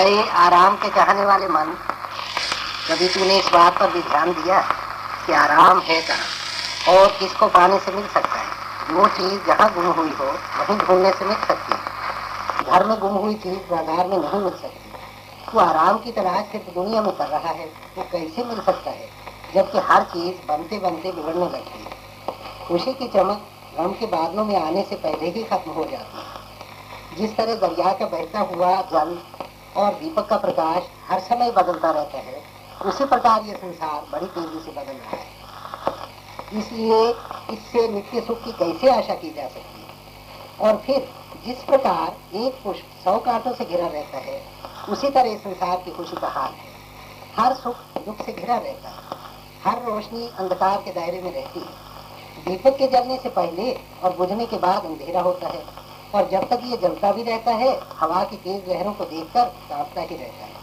अरे, 0.00 0.28
आराम 0.28 0.76
के 0.76 0.88
चाहने 0.88 1.24
वाले 1.24 1.48
मन। 1.48 1.78
कभी 2.88 3.08
तूने 3.08 3.38
इस 3.38 3.48
बात 3.52 3.78
पर 3.78 3.90
भी 3.90 4.02
ध्यान 4.02 4.32
दिया 4.32 4.60
कि 5.26 5.32
आराम 5.32 5.80
है 5.80 6.02
कहाँ? 6.02 6.96
और 6.96 7.08
किसको 7.08 7.46
पाने 7.46 7.78
से 7.78 7.92
मिल 7.92 8.08
सकता 8.08 8.38
है? 8.38 8.46
वो 8.90 9.06
चीज़ 9.06 9.46
जहाँ 9.46 9.74
गुम 9.74 9.86
हुई 9.86 10.10
हो, 10.10 10.24
वहीं 10.24 10.78
ढूँढने 10.78 11.12
से 11.12 11.24
मिल 11.24 11.36
सकती 11.36 11.72
है। 11.72 11.80
घर 12.64 12.84
में 12.84 13.00
गुम 13.00 13.14
हुई 13.14 13.34
चीज़ 13.34 13.58
बाज़ार 13.58 14.06
में 14.06 14.18
नहीं 14.18 14.40
मिल 14.40 14.50
सकती। 14.50 14.92
वो 15.54 15.60
आराम 15.60 15.98
की 15.98 16.12
तलाश 16.12 16.44
सिर्फ़ 16.52 16.74
दुनिया 16.74 17.02
में 17.02 17.16
कर 17.16 17.26
रहा 17.26 17.48
है 17.48 17.66
वो 17.98 18.04
कैसे 18.12 18.44
मिल 18.44 18.60
सकता 18.60 18.90
है? 18.90 19.08
जबकि 19.54 19.78
हर 19.78 20.02
चीज़ 20.02 20.48
बनते 20.48 20.78
बनते 20.78 21.12
बिगड़ने 21.12 21.44
लगती 21.44 21.84
है। 21.84 21.90
खुशी 22.68 22.92
की 22.92 23.08
चमक 23.08 23.42
गम 23.78 23.92
के 23.92 24.06
बादलों 24.06 24.44
में 24.44 24.66
आने 24.66 24.86
से 24.90 24.96
पहले 24.96 25.30
ही 25.30 25.42
खत्म 25.42 25.70
हो 25.70 25.84
जाती 25.84 26.18
है। 26.18 26.40
जिस 27.16 27.36
तरह 27.36 27.54
दरिया 27.54 27.92
का 27.92 28.06
बहता 28.06 28.40
हुआ 28.40 28.76
जल 28.76 29.22
और 29.76 29.94
दीपक 29.94 30.28
का 30.28 30.36
प्रकाश 30.36 30.82
हर 31.08 31.20
समय 31.20 31.50
बदलता 31.50 31.90
रहता 31.90 32.18
है। 32.18 32.42
उसी 32.86 33.04
प्रकार 33.04 33.42
ये 33.42 33.54
संसार 33.54 34.06
बड़ी 34.12 34.26
तेज़ी 34.26 34.60
से 34.60 34.70
बदल 34.70 34.92
रहा 34.92 35.16
है। 35.16 35.40
इसलिए 36.58 37.10
इससे 37.50 37.88
नित्य 37.88 38.20
सुख 38.20 38.44
की 38.44 38.52
कैसे 38.52 38.90
आशा 38.90 39.14
की 39.14 39.30
जा 39.30 39.48
सकती 39.48 39.80
है? 39.80 39.90
और 40.60 40.76
फिर 40.76 41.08
जिस 41.46 41.62
प्रकार 41.62 42.36
एक 42.36 42.54
पुष्प 42.64 42.84
सौ 43.04 43.18
कांटों 43.18 43.54
से 43.54 43.64
घिरा 43.64 43.86
रहता 43.86 44.18
है, 44.18 44.42
उसी 44.88 45.10
तरह 45.10 45.36
संसार 45.36 45.76
की 45.76 45.90
खुशी 45.90 46.16
का 46.16 46.28
हाल 46.28 46.52
है। 46.52 46.70
हर 47.36 47.54
सुख 47.54 47.76
दुख 47.76 48.26
से 48.26 48.32
घिरा 48.32 48.56
रहता 48.56 48.88
है। 48.88 48.96
हर 49.64 49.82
रोशनी 49.82 50.30
अंधकार 50.38 50.82
के 50.82 50.90
दायरे 50.90 51.22
में 51.22 51.32
रहती 51.34 51.60
है। 51.60 51.90
दीपक 52.44 52.76
के 52.76 52.86
जलने 52.86 53.18
से 53.18 53.28
पहले 53.28 53.72
और 53.72 54.16
बुझने 54.16 54.46
के 54.46 54.56
बाद 54.56 54.84
अंधेरा 54.84 55.20
होता 55.20 55.48
है। 55.48 55.64
और 56.14 56.28
जब 56.30 56.48
तक 56.50 56.60
ये 56.64 56.76
जलता 56.78 57.12
भी 57.12 57.22
रहता 57.22 57.52
है, 57.52 57.70
हवा 57.96 58.22
की 58.24 58.36
तेज 58.36 58.68
लहरों 58.68 58.92
को 58.92 59.04
देखकर 59.06 59.44
कांपता 59.68 60.00
ही 60.00 60.16
रहता 60.16 60.44
है। 60.44 60.58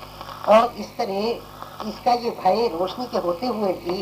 और 0.50 0.74
इस 0.80 0.88
तरह 0.98 1.88
इसका 1.90 2.14
ये 2.16 2.30
भय 2.40 2.68
रोशनी 2.70 3.06
के 3.06 3.18
होते 3.18 3.48
हुए 3.48 3.72
भी 3.76 4.00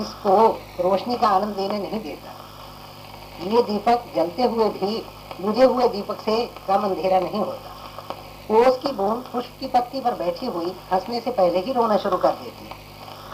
इसको 0.00 0.36
रोशनी 0.80 1.16
का 1.16 1.28
आनंद 1.28 1.56
देने 1.56 1.78
नहीं 1.78 2.00
देता। 2.00 2.32
ये 3.46 3.62
दीपक 3.62 4.04
जलते 4.16 4.42
हुए 4.44 4.68
भी 4.70 5.02
बुझे 5.40 5.64
हुए 5.64 5.88
दीपक 5.88 6.20
से 6.20 6.36
कम 6.68 6.84
अंधेरा 6.84 7.20
नहीं 7.20 7.40
होता। 7.40 7.72
ओस 8.50 8.78
की 8.78 8.92
बूंद 8.92 9.24
पुष्प 9.32 9.60
की 9.60 9.66
पत्ती 9.68 10.00
पर 10.00 10.14
बैठी 10.14 10.46
हुई 10.46 10.74
हंसने 10.92 11.20
से 11.20 11.30
पहले 11.32 11.60
ही 11.60 11.72
रोना 11.72 11.96
शुरू 11.96 12.16
कर 12.16 12.32
देती 12.42 12.66
है। 12.66 12.82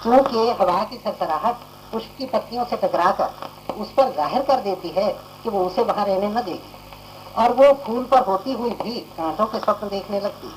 क्योंकि 0.02 0.50
हवा 0.60 0.82
की 0.84 0.96
सरसराहट 0.96 1.56
पुष्प 1.92 2.14
की 2.18 2.26
पत्तियों 2.26 2.64
से 2.64 2.76
टकराकर 2.76 3.74
उस 3.74 3.92
पर 3.92 4.12
ज़ाहिर 4.12 4.42
कर 4.42 4.60
देती 4.60 4.88
है 4.88 5.08
कि 5.42 5.50
वो 5.50 5.64
उसे 5.64 5.82
वहाँ 5.82 6.04
रहने 6.06 6.28
न 6.28 6.42
देगी। 6.42 6.78
और 7.38 7.52
वो 7.52 7.72
फूल 7.86 8.04
पर 8.04 8.22
होती 8.22 8.52
हुई 8.52 8.70
भी 8.70 8.90
कांटों 8.90 9.46
के 9.46 9.58
स्वप्न 9.58 9.88
देखने 9.88 10.20
लगती। 10.20 10.48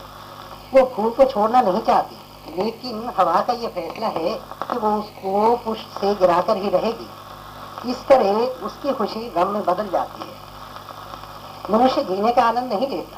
वो 0.73 0.85
फूल 0.95 1.09
को 1.09 1.25
छोड़ना 1.25 1.61
नहीं 1.61 1.81
चाहती, 1.81 2.17
लेकिन 2.63 3.11
हवा 3.17 3.41
का 3.41 3.53
ये 3.53 3.67
फैसला 3.67 4.07
है 4.07 4.33
कि 4.63 4.77
वो 4.77 4.89
उसको 4.89 5.55
पुष्प 5.55 5.97
से 6.01 6.15
गिराकर 6.15 6.57
ही 6.57 6.69
रहेगी। 6.69 7.91
इस 7.91 8.07
तरह 8.07 8.31
उसकी 8.65 8.93
खुशी 8.93 9.29
गम 9.29 9.47
में 9.47 9.65
बदल 9.65 9.87
जाती 9.87 10.21
है। 10.21 10.41
मनुष्य 11.71 12.03
जीने 12.03 12.31
का 12.31 12.43
आनंद 12.43 12.73
नहीं 12.73 12.87
लेता। 12.87 13.17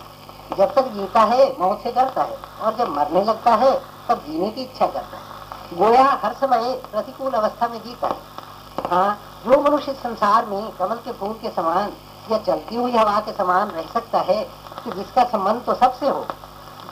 जब 0.55 0.73
तक 0.73 0.87
जीता 0.87 1.21
है, 1.21 1.55
मौत 1.59 1.81
से 1.83 1.91
डरता 1.91 2.23
है, 2.23 2.37
और 2.61 2.75
जब 2.75 2.89
मरने 2.89 3.23
लगता 3.23 3.55
है, 3.55 3.71
तब 4.09 4.23
जीने 4.27 4.49
की 4.49 4.61
इच्छा 4.61 4.85
करता 4.85 5.17
है। 5.17 5.77
गोया 5.77 6.19
हर 6.23 6.33
समय 6.33 6.73
प्रतिकूल 6.91 7.31
अवस्था 7.31 7.67
में 7.67 7.83
जीता 7.83 8.07
है। 8.07 8.89
हाँ 8.89 9.19
जो 9.45 9.61
मनुष्य 9.61 9.93
संसार 9.93 10.45
में 10.45 10.71
कमल 10.71 10.95
के 10.95 11.11
फूल 11.11 11.33
के 11.33 11.49
समान 11.49 11.91
या 12.31 12.37
चलती 12.39 12.75
हुई 12.75 12.91
हवा 12.91 13.19
के 13.19 13.31
समान 13.33 13.69
रह 13.69 13.87
सकता 13.93 14.19
है 14.21 14.41
कि 14.83 14.91
जिसका 14.91 15.23
संबंध 15.25 15.63
तो 15.65 15.73
सबसे 15.75 16.09
हो। 16.09 16.25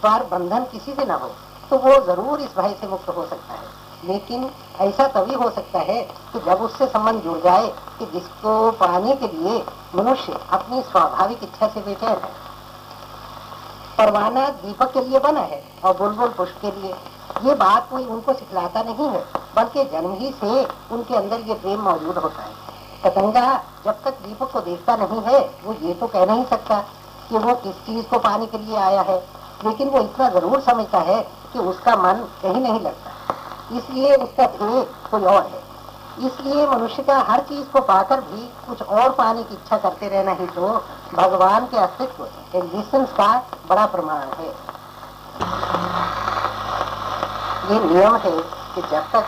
पर 0.03 0.23
बंधन 0.31 0.64
किसी 0.72 0.94
से 0.94 1.06
न 1.06 1.12
हो 1.14 1.30
तो 1.70 1.78
वो 1.80 2.00
ज़रूर 2.06 2.40
इस 2.42 2.56
भय 2.58 2.75
से 2.81 2.88
मुक्त 2.88 3.09
हो 3.09 3.25
सकता 3.25 3.53
है। 3.53 3.72
लेकिन 4.03 4.50
ऐसा 4.81 5.08
तभी 5.09 5.34
हो 5.34 5.50
सकता 5.50 5.80
है 5.81 6.02
कि 6.31 6.40
जब 6.46 6.62
उससे 6.62 6.88
संबंध 6.88 7.22
जुड़ 7.24 7.38
जाए 7.40 7.68
कि 8.00 8.06
जिसको 8.13 8.72
पाने 8.80 9.16
के 9.16 9.28
लिए 9.28 9.63
मनुष्य 9.96 10.40
अपनी 10.52 10.81
स्वाभाविक 10.81 11.44
इच्छा 11.44 11.68
से 11.68 11.81
बेचैन 11.81 12.18
है। 12.18 12.31
परवाना 13.97 14.47
दीपक 14.50 14.91
के 14.94 15.02
लिए 15.02 15.19
बना 15.19 15.41
है 15.41 15.63
और 15.85 15.97
बुलबुल 15.97 16.29
पुष्प 16.38 16.59
के 16.62 16.72
लिए। 16.72 16.94
ये 17.44 17.56
बात 17.56 17.90
कोई 17.90 18.06
उनको 18.06 18.34
सिखलाता 18.34 18.84
नहीं 18.84 19.08
है, 19.08 19.24
बल्कि 19.56 19.84
जन्म 19.91 20.13
ही 20.13 20.31
से 20.34 20.63
उनके 20.91 21.16
अंदर 21.16 21.40
ये 21.40 21.53
प्रेम 21.56 21.81
मौजूद 21.81 22.18
होता 22.18 22.41
है। 22.41 22.62
पतंगा 23.03 23.46
जब 23.86 24.03
तक 24.03 24.19
दीपक 24.25 24.52
को 24.52 24.59
देखता 24.62 24.96
नहीं 24.96 25.22
है, 25.24 25.40
वो 25.64 25.74
ये 25.81 25.94
तो 25.94 26.08
कह 26.08 26.25
नहीं 26.25 26.46
सकता 26.46 26.78
कि 27.30 27.38
वो 27.38 27.56
किस 27.64 27.75
चीज़ 27.86 28.06
को 28.08 28.19
पाने 28.19 28.46
के 28.46 28.58
लिए 28.58 28.78
आया 28.78 29.02
है। 29.02 29.18
लेकिन 29.66 29.90
वो 29.90 30.00
इतना 30.00 30.30
ज़रूर 30.30 30.62
समझता 30.62 31.00
है 31.02 31.22
कि 31.53 31.59
उसका 31.59 31.96
मन 31.96 32.25
कहीं 32.41 32.62
नहीं 32.62 32.80
लगता। 32.80 33.12
इसलिए 33.78 34.16
उसका 34.16 34.46
ध्येय 34.47 34.84
कोई 35.12 35.24
और 35.24 35.44
है। 35.44 35.62
इसलिए 36.28 36.66
मनुष्य 36.68 37.03
का 37.03 37.18
हर 37.30 37.40
चीज़ 37.50 37.68
को 37.68 37.81
पाकर 37.81 38.22
भी 38.22 38.41
कुछ 38.68 38.81
और 38.81 39.09
पाने 39.14 39.44
की 39.44 39.53
इच्छा 39.53 39.78
करते 39.78 40.09
रहना 40.09 40.31
ही 40.40 40.47
तो 40.47 40.68
भगवान 41.14 41.66
के 41.66 41.78
अस्तित्व 41.78 42.28
एग्जिस्टेंस 42.58 43.09
का 43.12 43.28
बड़ा 43.70 43.85
प्रमाण 43.96 44.28
है। 44.40 44.50
ये 47.72 47.80
नियम 47.85 48.16
है 48.16 48.31
कि 48.75 48.81
जब 48.81 49.12
तक 49.14 49.25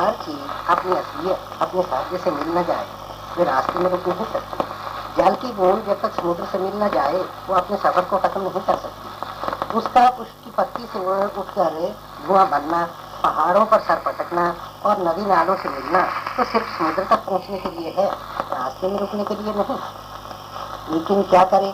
हर 0.00 0.12
चीज़ 0.24 0.70
अपनी 0.70 0.96
असलियत 0.96 1.62
अपने 1.62 1.82
साध्य 1.82 2.18
से 2.18 2.30
मिल 2.30 2.58
न 2.58 2.64
जाए 2.64 2.86
वे 3.36 3.44
रास्ते 3.44 3.78
में 3.78 3.90
रुक 3.90 4.08
नहीं 4.08 4.26
सकती 4.32 4.68
जल 5.16 5.34
की 5.34 5.52
बूंद 5.52 5.84
जब 5.86 6.00
तक 6.02 6.20
समुद्र 6.20 6.44
से 6.44 6.58
मिल 6.58 6.82
न 6.82 6.88
जाए, 6.88 7.18
वो 7.48 7.54
अपने 7.54 7.76
सफ़र 7.76 8.04
को 8.10 8.18
खत्म 8.18 8.40
नहीं 8.40 8.60
कर 8.60 8.76
सकती। 8.76 9.76
उसका 9.78 10.08
उसकी 10.20 10.50
पत्ती 10.50 10.86
से 10.86 10.98
उठकर 10.98 11.94
धुआँ 12.26 12.48
बनना, 12.50 12.84
पहाड़ों 13.22 13.64
पर 13.66 13.80
सर 13.80 14.02
पटकना 14.06 14.44
और 14.86 15.02
नदी 15.08 15.26
नालों 15.26 15.56
से 15.56 15.68
मिलना 15.68 16.02
तो 16.36 16.44
सिर्फ़ 16.44 16.78
समुद्र 16.78 17.04
तक 17.04 17.24
पहुँचने 17.26 17.58
के 17.58 17.70
लिए 17.70 17.90
है, 17.98 18.06
रास्ते 18.06 18.88
में 18.88 18.98
रुकने 18.98 19.24
के 19.24 19.34
लिए 19.34 19.54
नहीं। 19.54 19.78
लेकिन 20.90 21.22
क्या 21.22 21.44
करें? 21.44 21.72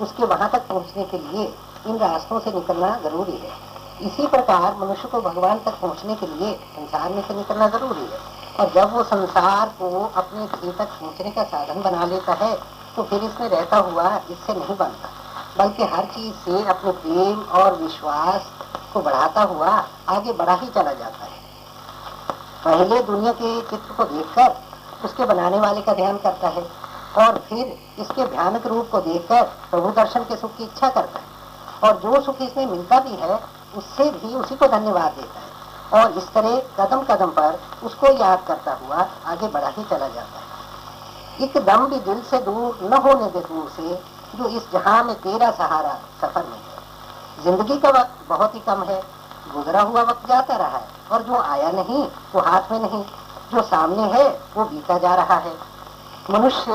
उसके 0.00 0.24
वहाँ 0.24 0.50
तक 0.50 0.68
पहुँचने 0.68 1.04
के 1.04 1.18
लिए 1.18 1.44
इन 1.86 1.98
रास्तों 1.98 2.38
से 2.40 2.52
निकलना 2.52 2.94
ज़रूरी 3.04 3.36
है। 3.36 3.50
इसी 4.02 4.26
प्रकार 4.26 4.76
मनुष्य 4.76 5.08
को 5.08 5.20
भगवान 5.20 5.58
तक 5.58 5.80
पहुँचने 5.80 6.14
के 6.14 6.26
लिए 6.26 6.54
संसार 6.76 7.10
में 7.10 7.22
से 7.22 7.34
निकलना 7.34 7.68
ज़रूरी 7.68 8.00
है। 8.02 8.31
और 8.60 8.70
जब 8.70 8.92
वो 8.92 9.02
संसार 9.04 9.68
को 9.78 9.88
अपने 10.16 10.46
ध्येय 10.48 10.72
तक 10.72 10.88
पहुँचने 10.90 11.30
का 11.30 11.42
साधन 11.44 11.82
बना 11.82 12.04
लेता 12.06 12.32
है 12.34 12.54
तो 12.96 13.02
फिर 13.02 13.22
इसमें 13.24 13.48
रहता 13.48 13.76
हुआ 13.78 14.08
इससे 14.30 14.54
नहीं 14.54 14.76
बनता। 14.76 15.08
बल्कि 15.58 15.84
हर 15.86 16.04
चीज़ 16.06 16.34
से 16.44 16.62
अपने 16.70 16.92
प्रेम 16.92 17.40
और 17.60 17.76
विश्वास 17.76 18.50
को 18.92 19.00
बढ़ाता 19.00 19.42
हुआ 19.44 19.70
आगे 20.08 20.32
बढ़ा 20.32 20.54
ही 20.54 20.68
चला 20.68 20.92
जाता 20.92 21.24
है। 21.24 21.40
पहले 22.64 23.02
दुनिया 23.02 23.32
के 23.32 23.60
चित्र 23.60 23.94
को 23.94 24.04
देखकर 24.06 24.54
उसके 25.04 25.24
बनाने 25.24 25.58
वाले 25.60 25.80
का 25.82 25.92
ध्यान 25.94 26.16
करता 26.18 26.48
है, 26.48 26.62
और 27.18 27.38
फिर 27.48 27.78
इसके 27.98 28.24
भयानक 28.26 28.66
रूप 28.66 28.88
को 28.90 29.00
देखकर 29.00 29.42
प्रभु 29.70 29.90
दर्शन 29.92 30.24
के 30.24 30.36
सुख 30.36 30.56
की 30.56 30.64
इच्छा 30.64 30.88
करता 30.90 31.18
है। 31.18 31.30
और 31.82 31.98
जो 32.00 32.20
सुख 32.22 32.42
इसमें 32.42 32.66
मिलता 32.66 33.00
भी 33.00 33.16
है, 33.16 33.38
उससे 33.76 34.10
भी 34.10 34.34
उसी 34.34 34.56
को 34.56 34.66
धन्यवाद 34.68 35.12
देता 35.12 35.40
है। 35.40 35.50
और 35.94 36.12
इस 36.12 36.28
तरह 36.34 36.58
कदम 36.78 37.02
कदम 37.04 37.30
पर 37.30 37.58
उसको 37.84 38.12
याद 38.12 38.44
करता 38.48 38.72
हुआ 38.74 39.06
आगे 39.26 39.48
बढ़ा 39.48 39.68
ही 39.68 39.84
चला 39.84 40.08
जाता 40.08 40.38
है। 40.38 41.44
एकदम 41.44 41.86
भी 41.86 41.98
दिल 42.00 42.22
से 42.22 42.38
दूर 42.38 42.78
न 42.82 43.02
होने 43.02 43.26
दे 43.26 43.40
दूर 43.40 43.68
से 43.76 43.94
जो 44.38 44.48
इस 44.48 44.70
जहाँ 44.72 45.02
में 45.04 45.14
तेरा 45.14 45.50
सहारा 45.50 45.98
सफ़र 46.20 46.44
में 46.44 46.56
है। 46.56 47.44
ज़िंदगी 47.44 47.78
का 47.78 47.88
वक्त 47.88 48.28
बहुत 48.28 48.54
ही 48.54 48.60
कम 48.60 48.82
है, 48.82 49.02
गुजरा 49.54 49.80
हुआ 49.82 50.02
वक्त 50.02 50.28
जाता 50.28 50.56
रहा 50.56 50.78
है, 50.78 50.86
और 51.12 51.22
जो 51.22 51.36
आया 51.36 51.70
नहीं, 51.70 52.02
वो 52.34 52.40
हाथ 52.40 52.72
में 52.72 52.78
नहीं, 52.80 53.04
जो 53.52 53.62
सामने 53.62 54.02
है, 54.02 54.28
वो 54.56 54.64
बीता 54.64 54.98
जा 54.98 55.14
रहा 55.14 55.36
है। 55.36 55.54
मनुष्य 56.30 56.72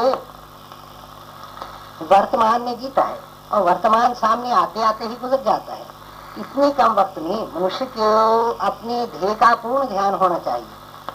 वर्तमान 2.11 2.61
में 2.61 2.79
जीता 2.79 3.03
है, 3.03 3.19
और 3.53 3.61
वर्तमान 3.61 4.13
सामने 4.13 4.51
आते 4.51 4.83
आते 4.83 5.05
ही 5.05 5.15
गुजर 5.15 5.43
जाता 5.43 5.73
है। 5.73 5.96
इतने 6.39 6.69
कम 6.71 6.93
वक्त 6.93 7.17
में 7.19 7.55
मनुष्य 7.55 7.85
को 7.85 8.51
अपने 8.61 9.05
ध्येय 9.07 9.33
का 9.35 9.53
पूर्ण 9.55 9.87
ध्यान 9.87 10.13
होना 10.13 10.37
चाहिए। 10.39 10.67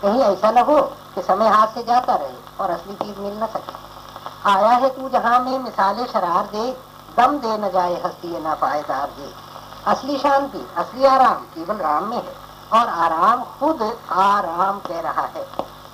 कहीं 0.03 0.21
ऐसा 0.21 0.51
न 0.51 0.59
हो 0.59 0.81
कि 1.15 1.23
समय 1.23 1.49
हाथ 1.49 1.67
से 1.67 1.83
जाता 1.83 2.15
रहे 2.15 2.37
और 2.61 2.71
असली 2.71 2.95
चीज़ 2.95 3.19
मिल 3.19 3.39
न 3.43 3.47
सके। 3.47 3.81
आया 4.51 4.71
है 4.77 4.89
तू 4.89 5.09
जहाँ 5.09 5.39
में 5.41 5.59
मिसाले 5.59 6.07
शरार 6.07 6.47
दे, 6.47 6.71
दम 7.17 7.37
दे 7.39 7.57
न 7.59 7.71
जाए 7.71 8.03
हस्ती 8.03 8.29
न 8.39 8.55
पाएदार 8.61 9.09
दे। 9.09 9.31
असली 9.87 10.19
शांति, 10.19 10.67
असली 10.77 11.05
आराम 11.05 11.45
केवल 11.55 11.77
राम 11.77 12.05
में 12.05 12.17
है 12.17 12.35
और 12.73 12.89
आराम 12.89 13.45
खुद 13.61 13.83
आराम 14.11 14.79
कह 14.79 15.01
रहा 15.01 15.27
है। 15.27 15.47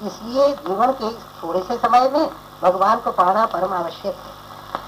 इसलिए 0.03 0.53
जीवन 0.57 0.93
के 0.93 1.13
थोड़े 1.13 1.63
से 1.63 1.77
समय 1.77 2.09
में 2.09 2.31
भगवान 2.63 3.01
को 3.01 3.13
पाना 3.13 3.47
परम 3.47 3.75
आवश्यक 3.75 4.15
है। 4.15 4.38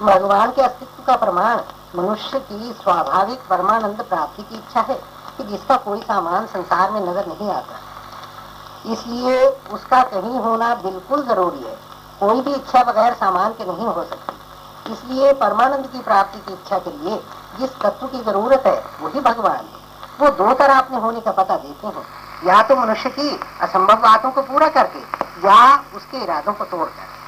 भगवान 0.02 0.50
के 0.50 0.62
अस्तित्व 0.62 1.02
का 1.02 1.16
प्रमाण, 1.16 1.60
मनुष्य 1.96 2.38
की 2.40 2.72
स्वाभाविक 2.72 3.38
परमानंद 3.50 4.02
प्राप्ति 4.02 4.42
की 4.42 4.54
इच्छा 4.54 4.80
है 4.80 4.94
कि 5.36 5.44
जिसका 5.44 5.76
कोई 5.76 6.00
सामान 6.00 6.46
संसार 6.46 6.90
में 6.90 7.00
नज़र 7.00 7.26
नहीं 7.26 7.50
आता। 7.50 7.78
इसलिए 8.92 9.46
उसका 9.72 10.02
कहीं 10.02 10.38
होना 10.38 10.74
बिल्कुल 10.74 11.26
ज़रूरी 11.26 11.62
है। 11.64 11.76
कोई 12.20 12.40
भी 12.40 12.54
इच्छा 12.54 12.82
बगैर 12.84 13.14
सामान 13.14 13.52
के 13.52 13.64
नहीं 13.64 13.86
हो 13.86 14.04
सकती। 14.04 14.92
इसलिए 14.92 15.32
परमानंद 15.32 15.86
की 15.86 16.00
प्राप्ति 16.00 16.38
की 16.38 16.52
इच्छा 16.52 16.78
के 16.78 16.90
लिए 16.90 17.20
जिस 17.58 17.78
तत्व 17.80 18.06
की 18.06 18.20
ज़रूरत 18.20 18.66
है, 18.66 18.82
वही 19.00 19.20
भगवान 19.20 19.56
है। 19.56 19.78
वो 20.20 20.28
दो 20.36 20.52
तरह 20.54 20.78
अपने 20.78 20.98
होने 20.98 21.20
का 21.20 21.32
पता 21.32 21.56
देते 21.56 21.86
हैं। 21.86 22.04
या 22.46 22.62
तो 22.62 22.76
मनुष्य 22.76 23.10
की 23.10 23.28
असंभव 23.60 23.94
बातों 23.94 24.30
को 24.30 24.42
पूरा 24.42 24.68
करके, 24.68 24.98
या 25.46 25.84
उसके 25.96 26.22
इरादों 26.24 26.52
को 26.52 26.64
तोड़कर। 26.64 27.19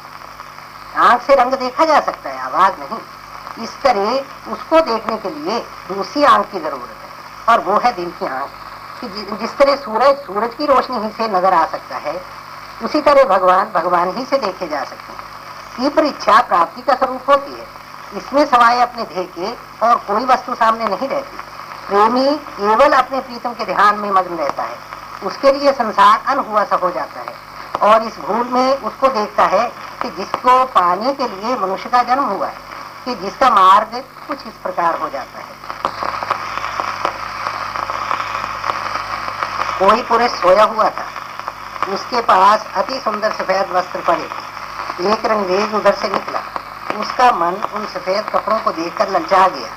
आँख 0.96 1.22
से 1.22 1.34
रंग 1.34 1.54
देखा 1.54 1.84
जा 1.84 2.00
सकता 2.00 2.30
है, 2.30 2.38
आवाज़ 2.38 2.72
नहीं। 2.80 3.64
इस 3.64 3.82
तरह 3.82 4.52
उसको 4.52 4.80
देखने 4.80 5.16
के 5.16 5.30
लिए 5.30 5.58
दूसरी 5.88 6.24
आँख 6.24 6.50
की 6.52 6.60
ज़रूरत 6.60 6.96
है, 7.02 7.10
और 7.48 7.60
वो 7.60 7.78
है 7.78 7.92
दिल 7.92 8.10
की 8.10 8.26
आँख। 8.26 8.50
कि 9.00 9.36
जिस 9.36 9.56
तरह 9.58 9.76
सूरज 9.76 10.16
सूरज 10.16 10.54
की 10.54 10.66
रोशनी 10.66 10.96
ही 10.96 11.10
से 11.10 11.28
नज़र 11.28 11.54
आ 11.54 11.66
सकता 11.66 11.96
है, 11.96 12.22
उसी 12.84 13.00
तरह 13.00 13.24
भगवान 13.24 13.72
भगवान 13.74 14.16
ही 14.16 14.24
से 14.24 14.38
देखे 14.38 14.68
जा 14.68 14.84
सकते 14.84 15.12
हैं। 15.12 15.20
तीव्र 15.76 16.04
इच्छा 16.04 16.40
प्राप्ति 16.40 16.82
का 16.82 16.94
स्वरूप 16.94 17.30
होती 17.30 17.52
है। 17.52 17.66
इसमें 18.16 18.46
सवाए 18.46 18.80
अपने 18.80 19.02
ध्येय 19.02 19.24
के 19.24 19.52
और 19.86 19.94
कोई 19.94 20.24
वस्तु 20.24 20.54
सामने 20.54 20.84
नहीं 20.84 21.08
रहती। 21.08 21.36
प्रेमी 21.88 22.36
केवल 22.36 22.92
अपने 22.92 23.20
प्रीतम 23.20 23.52
के 23.52 23.64
ध्यान 23.64 23.98
में 23.98 24.10
मग्न 24.10 24.34
रहता 24.34 24.62
है। 24.62 24.76
उसके 25.24 25.52
लिए 25.52 25.72
संसार 25.72 26.22
अन 26.26 26.38
हुआ 26.38 26.64
सा 26.64 26.76
हो 26.76 26.90
जाता 26.90 27.20
है। 27.20 27.34
और 27.82 28.02
इस 28.02 28.18
भूल 28.18 28.46
में 28.48 28.76
उसको 28.78 29.08
देखता 29.10 29.44
है 29.46 29.64
कि 30.02 30.10
जिसको 30.10 30.64
पाने 30.74 31.12
के 31.12 31.28
लिए 31.28 31.56
मनुष्य 31.56 31.88
का 31.90 32.02
जन्म 32.02 32.24
हुआ 32.24 32.46
है, 32.46 32.56
कि 33.04 33.14
जिसका 33.14 33.50
मार्ग 33.50 34.02
कुछ 34.28 34.46
इस 34.46 34.54
प्रकार 34.62 34.98
हो 35.00 35.08
जाता 35.08 35.38
है। 35.38 35.60
कोई 39.78 40.02
पुरुष 40.02 40.30
सोया 40.40 40.64
हुआ 40.64 40.88
था। 40.90 41.06
उसके 41.94 42.20
पास 42.22 42.66
अति 42.76 43.00
सुंदर 43.00 43.32
सफ़ेद 43.32 43.70
वस्त्र 43.72 44.00
पड़े। 44.00 44.28
एक 45.12 45.24
रंगेज 45.26 45.74
उधर 45.74 45.94
से 45.94 46.08
निकला। 46.08 46.40
उसका 47.00 47.30
मन 47.32 47.54
उन 47.74 47.86
सफ़ेद 47.86 48.24
कपड़ों 48.28 48.58
को 48.58 48.72
देखकर 48.72 49.08
ललचा 49.08 49.46
गया 49.48 49.68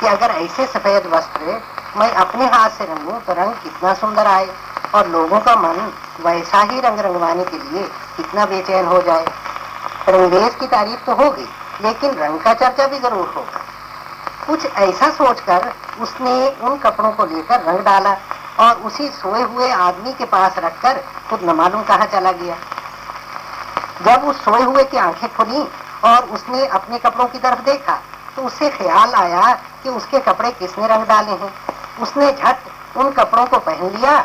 कि 0.00 0.06
अगर 0.06 0.30
ऐसे 0.36 0.66
सफ़ेद 0.66 1.06
वस्त्र 1.06 1.60
मैं 1.96 2.10
अपने 2.16 2.46
हाथ 2.46 2.70
से 2.70 2.84
रंगूं 2.84 3.18
तो 3.20 3.32
रंग 3.32 3.52
कितना 3.62 3.94
सुंदर 3.94 4.26
आए। 4.26 4.48
और 4.94 5.08
लोगों 5.08 5.38
का 5.40 5.54
मन 5.56 5.92
वैसा 6.20 6.60
ही 6.62 6.80
रंग 6.80 6.98
रंगवाने 7.00 7.44
के 7.44 7.58
लिए 7.58 7.82
कितना 8.16 8.44
बेचैन 8.46 8.86
हो 8.86 9.00
जाए। 9.02 9.24
रंगरेज 10.08 10.54
की 10.54 10.66
तारीफ़ 10.66 11.04
तो 11.06 11.14
होगी, 11.14 11.46
लेकिन 11.82 12.14
रंग 12.14 12.40
का 12.40 12.54
चर्चा 12.54 12.86
भी 12.86 12.98
ज़रूर 12.98 13.32
होगा। 13.36 13.60
कुछ 14.46 14.66
ऐसा 14.66 15.10
सोचकर 15.12 15.72
उसने 16.02 16.34
उन 16.60 16.76
कपड़ों 16.78 17.10
को 17.12 17.24
लेकर 17.26 17.60
रंग 17.62 17.84
डाला 17.84 18.16
और 18.60 18.82
उसी 18.82 19.08
सोए 19.10 19.42
हुए 19.42 19.70
आदमी 19.72 20.12
के 20.12 20.24
पास 20.26 20.58
रखकर 20.58 21.02
खुद 21.30 21.42
न 21.44 21.54
मालूम 21.56 21.82
कहा 21.84 22.06
चला 22.06 22.32
गया। 22.34 22.56
जब 24.04 24.24
उस 24.28 24.44
सोए 24.44 24.62
हुए 24.62 24.84
की 24.84 24.96
आँखें 24.98 25.28
खुली 25.34 25.66
और 26.04 26.24
उसने 26.28 26.66
अपने 26.68 26.98
कपड़ों 26.98 27.26
की 27.26 27.38
तरफ़ 27.38 27.60
देखा 27.64 27.98
तो 28.36 28.42
उसे 28.42 28.68
ख्याल 28.70 29.12
आया 29.14 29.52
कि 29.82 29.88
उसके 29.90 30.18
कपड़े 30.20 30.50
किसने 30.52 30.86
रंग 30.86 31.06
डाले 31.06 31.32
हैं। 31.32 31.52
उसने 32.02 32.30
झट 32.32 32.96
उन 32.96 33.10
कपड़ों 33.12 33.44
को 33.46 33.58
पहन 33.60 33.90
लिया 33.90 34.18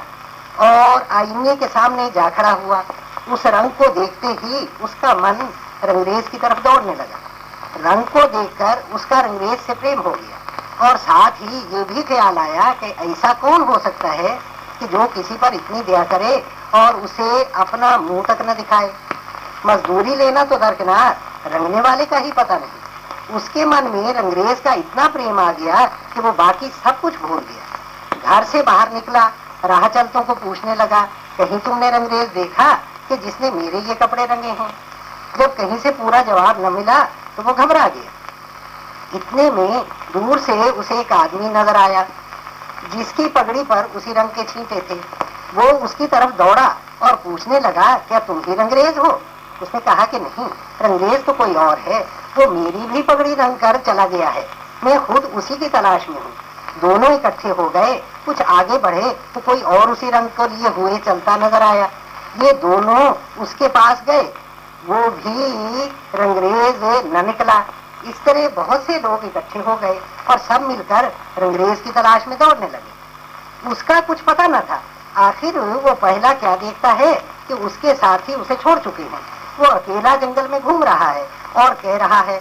और 0.60 1.08
आईने 1.12 1.56
के 1.56 1.68
सामने 1.68 2.10
जा 2.10 2.30
खड़ा 2.30 2.52
हुआ। 2.52 2.84
उस 3.32 3.46
रंग 3.46 3.72
को 3.72 3.88
देखते 3.94 4.28
ही 4.28 4.68
उसका 4.84 5.14
मन 5.16 5.48
रंगरेज 5.84 6.28
की 6.28 6.38
तरफ़ 6.38 6.60
दौड़ने 6.60 6.96
लगा। 6.96 7.90
रंग 7.90 8.04
को 8.04 8.24
देखकर 8.38 8.84
उसका 8.94 9.20
रंगरेज 9.20 9.60
से 9.60 9.74
प्रेम 9.74 10.00
हो 10.00 10.12
गया। 10.12 10.88
और 10.88 10.98
साथ 10.98 11.42
ही 11.42 11.58
ये 11.76 11.84
भी 11.84 12.04
ख्याल 12.04 12.38
आया 12.38 12.72
कि 12.74 12.88
ऐसा 13.04 13.34
कौन 13.34 13.62
हो 13.62 13.78
सकता 13.80 14.10
है 14.12 14.40
कि 14.80 14.88
जो 14.88 15.06
किसी 15.08 15.36
पर 15.36 15.54
इतनी 15.54 15.82
दया 15.82 16.04
करे 16.04 16.36
और 16.76 16.96
उसे 16.96 17.44
अपना 17.44 17.98
मुँह 17.98 18.24
तक 18.24 18.46
न 18.50 18.54
दिखाए। 18.54 18.92
मजदूरी 19.66 20.16
लेना 20.16 20.44
तो 20.44 20.58
दरकिनार 20.58 21.18
रंगने 21.48 21.82
वाले 21.82 22.06
का 22.06 22.18
ही 22.18 22.32
पता 22.32 22.58
नहीं। 22.58 23.36
उसके 23.36 23.66
मन 23.66 23.88
में 23.88 24.14
रंगरेज 24.14 24.60
का 24.60 24.74
इतना 24.74 25.08
प्रेम 25.08 25.40
आ 25.40 25.52
गया 25.52 25.86
कि 26.14 26.20
वो 26.20 26.32
बाकी 26.34 26.70
सब 26.84 27.00
कुछ 27.02 27.18
भूल 27.22 27.40
गया। 27.40 28.36
घर 28.36 28.44
से 28.44 28.62
बाहर 28.62 28.92
निकला 28.94 29.26
राह 29.64 29.88
चलतों 29.88 30.22
को 30.22 30.34
पूछने 30.36 30.76
लगा, 30.76 31.02
कहीं 31.38 31.60
तुमने 31.60 31.90
रंगरेज 31.92 32.30
देखा 32.32 32.72
कि 33.10 33.18
जिसने 33.18 33.52
मेरे 33.52 33.80
ये 33.80 33.96
कपड़े 33.96 34.26
रंगे 34.26 34.48
हैं? 34.50 34.70
जब 35.40 35.56
कहीं 35.56 35.78
से 35.80 35.92
पूरा 35.94 36.22
जवाब 36.24 36.66
न 36.66 36.74
मिला 36.74 37.02
तो 37.38 37.44
वो 37.44 37.54
घबरा 37.54 37.88
गया। 37.88 38.12
इतने 39.16 39.50
में 39.52 39.84
दूर 40.14 40.40
से 40.40 40.70
उसे 40.72 41.00
एक 41.00 41.12
आदमी 41.14 41.50
नज़र 41.50 41.76
आया, 41.78 42.06
जिसकी 42.94 43.28
पगड़ी 43.30 43.64
पर 43.64 43.90
उसी 43.96 44.14
रंग 44.14 44.30
के 44.30 44.44
छींटे 44.44 44.82
थे। 44.82 45.00
वो 45.56 45.72
उसकी 45.80 46.08
तरफ़ 46.08 46.32
दौड़ा 46.38 46.68
और 47.02 47.16
पूछने 47.16 47.60
लगा, 47.60 47.94
क्या 48.00 48.20
तुम 48.20 48.42
भी 48.42 48.56
रंगरेज 48.56 48.98
हो? 48.98 49.20
उसने 49.62 49.80
कहा 49.82 50.06
कि 50.06 50.20
नहीं, 50.20 50.48
रंगरेज 50.82 51.26
तो 51.26 51.34
कोई 51.34 51.54
और 51.56 51.78
है। 51.80 52.00
वो 52.38 52.48
मेरी 52.52 52.86
भी 52.88 53.02
पगड़ी 53.04 53.34
रंग 53.36 53.58
कर 53.58 53.78
चला 53.86 54.06
गया 54.08 54.30
है। 54.30 54.48
मैं 54.84 55.00
खुद 55.06 55.32
उसी 55.36 55.56
की 55.56 55.70
तलाश 55.70 56.08
में 56.10 56.18
हूँ। 56.18 56.32
दोनों 56.82 57.14
इकट्ठे 57.14 57.50
हो 57.50 57.70
गए 57.70 57.94
कुछ 58.28 58.42
आगे 58.42 58.78
बढ़े 58.80 59.10
तो 59.34 59.42
कोई 59.42 59.62
और 59.74 59.92
उसी 59.92 60.10
रंग 60.12 60.30
को 60.38 60.46
लिए 60.48 60.70
हुए 60.72 60.98
चलता 61.00 61.36
नज़र 61.38 61.64
आया। 61.64 61.90
ये 62.38 62.52
दोनों 62.62 63.02
उसके 63.42 63.68
पास 63.70 64.04
गए। 64.08 64.24
वो 64.86 65.10
भी 65.12 65.86
रंगरेज 66.16 66.84
न 67.08 67.26
निकला। 67.26 67.60
इस 68.06 68.24
तरह 68.26 68.48
बहुत 68.56 68.84
से 68.84 69.00
लोग 69.00 69.24
इकट्ठे 69.26 69.60
हो 69.62 69.76
गए 69.78 70.00
और 70.30 70.38
सब 70.40 70.62
मिलकर 70.64 71.12
रंगरेज 71.40 71.80
की 71.82 71.92
तलाश 71.92 72.28
में 72.28 72.38
दौड़ने 72.40 72.68
लगे। 72.68 73.70
उसका 73.72 74.00
कुछ 74.02 74.22
पता 74.24 74.48
न 74.48 74.60
था। 74.62 74.82
आखिर 75.20 75.58
वो 75.60 75.94
पहला 75.96 76.34
क्या 76.36 76.56
देखता 76.58 76.92
है 76.94 77.14
कि 77.48 77.54
उसके 77.66 77.94
साथी 77.96 78.34
उसे 78.36 78.56
छोड़ 78.56 78.78
चुके 78.80 79.04
हैं। 79.04 79.22
वो 79.60 79.66
अकेला 79.68 80.16
जंगल 80.18 80.48
में 80.48 80.60
घूम 80.62 80.84
रहा 80.84 81.10
है 81.10 81.26
और 81.58 81.74
कह 81.76 81.96
रहा 81.98 82.20
है, 82.22 82.40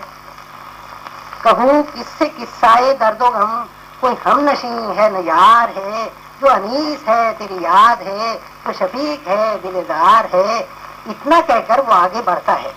कहूँ, 1.44 1.82
किससे 1.84 2.26
किस्साए 2.28 2.92
दर्दो 2.94 3.30
गम 3.30 3.64
कोई 4.00 4.14
हम 4.14 4.40
नशी 4.40 4.66
है, 4.66 5.22
न 5.22 5.26
यार 5.26 5.70
है। 5.70 6.06
जो 6.40 6.46
अनीस 6.46 7.04
है, 7.08 7.32
तेरी 7.32 7.64
याद 7.64 8.00
है। 8.02 8.34
जो 8.34 8.72
शफीक 8.72 9.28
है, 9.28 9.62
दिलेदार 9.62 10.26
है। 10.34 10.68
इतना 11.08 11.40
कहकर 11.40 11.80
वो 11.80 11.92
आगे 11.92 12.22
बढ़ता 12.22 12.52
है। 12.52 12.74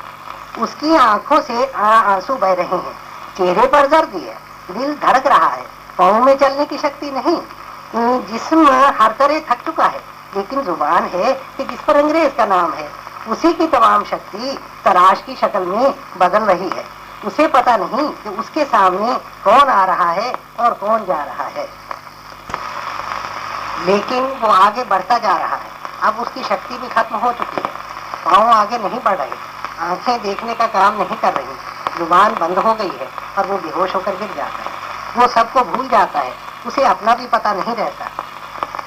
उसकी 0.59 0.95
आँखों 0.95 1.41
से 1.41 1.71
आँसू 1.75 2.35
बह 2.35 2.53
रहे 2.53 2.65
हैं। 2.65 2.97
चेहरे 3.37 3.67
पर 3.67 3.87
दर्द 3.87 4.09
है। 4.09 4.37
दिल 4.77 4.95
धड़क 4.95 5.27
रहा 5.27 5.47
है। 5.47 5.61
पाँव 5.97 6.23
में 6.23 6.37
चलने 6.37 6.65
की 6.65 6.77
शक्ति 6.77 7.11
नहीं। 7.11 7.41
जिसम 8.19 8.67
हर 9.01 9.11
तरह 9.11 9.39
थक 9.39 9.57
चुका 9.65 9.85
है। 9.85 10.01
लेकिन 10.35 10.61
ज़ुबान 10.61 11.03
है 11.03 11.33
कि 11.57 11.63
जिस 11.65 11.81
पर 11.81 11.95
अंग्रेज़ 11.95 12.33
का 12.33 12.45
नाम 12.45 12.73
है। 12.73 12.91
उसी 13.27 13.53
की 13.53 13.67
तमाम 13.67 14.03
शक्ति 14.03 14.59
तराश 14.85 15.23
की 15.25 15.35
शक्ल 15.35 15.59
में 15.59 15.95
बदल 16.17 16.39
रही 16.39 16.69
है। 16.69 16.85
उसे 17.25 17.47
पता 17.47 17.77
नहीं 17.77 18.09
कि 18.09 18.29
उसके 18.29 18.65
सामने 18.65 19.13
कौन 19.43 19.69
आ 19.69 19.85
रहा 19.85 20.11
है 20.11 20.35
और 20.59 20.73
कौन 20.73 21.05
जा 21.05 21.23
रहा 21.23 21.43
है। 21.43 21.69
लेकिन 23.85 24.23
वो 24.23 24.47
आगे 24.47 24.83
बढ़ता 24.83 25.17
जा 25.17 25.37
रहा 25.37 25.55
है। 25.55 25.71
अब 26.03 26.19
उसकी 26.19 26.43
शक्ति 26.43 26.77
भी 26.77 26.87
खत्म 26.87 27.15
हो 27.15 27.31
चुकी 27.31 27.61
है। 27.61 27.73
पाँव 28.25 28.49
आगे 28.49 28.77
नहीं 28.77 28.99
बढ़ 29.05 29.15
रहे। 29.15 29.31
आँखें 29.79 30.21
देखने 30.21 30.53
का 30.53 30.67
काम 30.67 30.95
नहीं 30.95 31.17
कर 31.17 31.33
रही। 31.33 31.55
ज़ुबान 31.97 32.35
बंद 32.35 32.57
हो 32.57 32.73
गई 32.73 32.97
है 33.01 33.09
और 33.37 33.45
वो 33.45 33.57
बेहोश 33.57 33.95
होकर 33.95 34.15
गिर 34.15 34.33
जाता 34.37 34.63
है। 34.63 34.79
वो 35.17 35.27
सबको 35.27 35.61
भूल 35.61 35.87
जाता 35.87 36.19
है। 36.19 36.33
उसे 36.67 36.83
अपना 36.83 37.15
भी 37.15 37.27
पता 37.27 37.53
नहीं 37.53 37.75
रहता। 37.75 38.05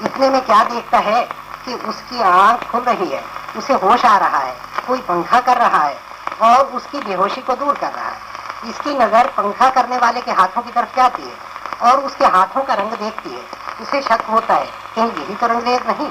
इतने 0.04 0.28
में 0.28 0.44
क्या 0.44 0.64
देखता 0.64 0.98
है 0.98 1.28
कि 1.64 1.74
उसकी 1.74 2.22
आँख 2.22 2.70
खुल 2.70 2.80
रही 2.80 3.08
है। 3.08 3.24
उसे 3.56 3.74
होश 3.74 4.04
आ 4.04 4.18
रहा 4.18 4.38
है। 4.38 4.56
कोई 4.86 4.98
पंखा 4.98 5.40
कर 5.40 5.56
रहा 5.56 5.84
है। 5.84 6.11
और 6.42 6.66
उसकी 6.76 7.00
बेहोशी 7.00 7.40
को 7.40 7.54
दूर 7.54 7.74
कर 7.74 7.92
रहा 7.92 8.08
है। 8.08 8.70
इसकी 8.70 8.94
नज़र 8.94 9.26
पंखा 9.36 9.70
करने 9.70 9.98
वाले 9.98 10.20
के 10.20 10.32
हाथों 10.32 10.62
की 10.62 10.70
तरफ़ 10.70 10.96
जाती 10.96 11.22
है 11.22 11.90
और 11.90 12.04
उसके 12.04 12.26
हाथों 12.26 12.62
का 12.62 12.74
रंग 12.74 12.92
देखती 12.92 13.30
है। 13.30 13.44
उसे 13.82 14.02
शक 14.02 14.24
होता 14.30 14.54
है, 14.54 14.66
कहीं 14.96 15.10
यही 15.12 15.34
तो 15.34 15.46
रंगरेज 15.46 15.86
नहीं। 15.86 16.08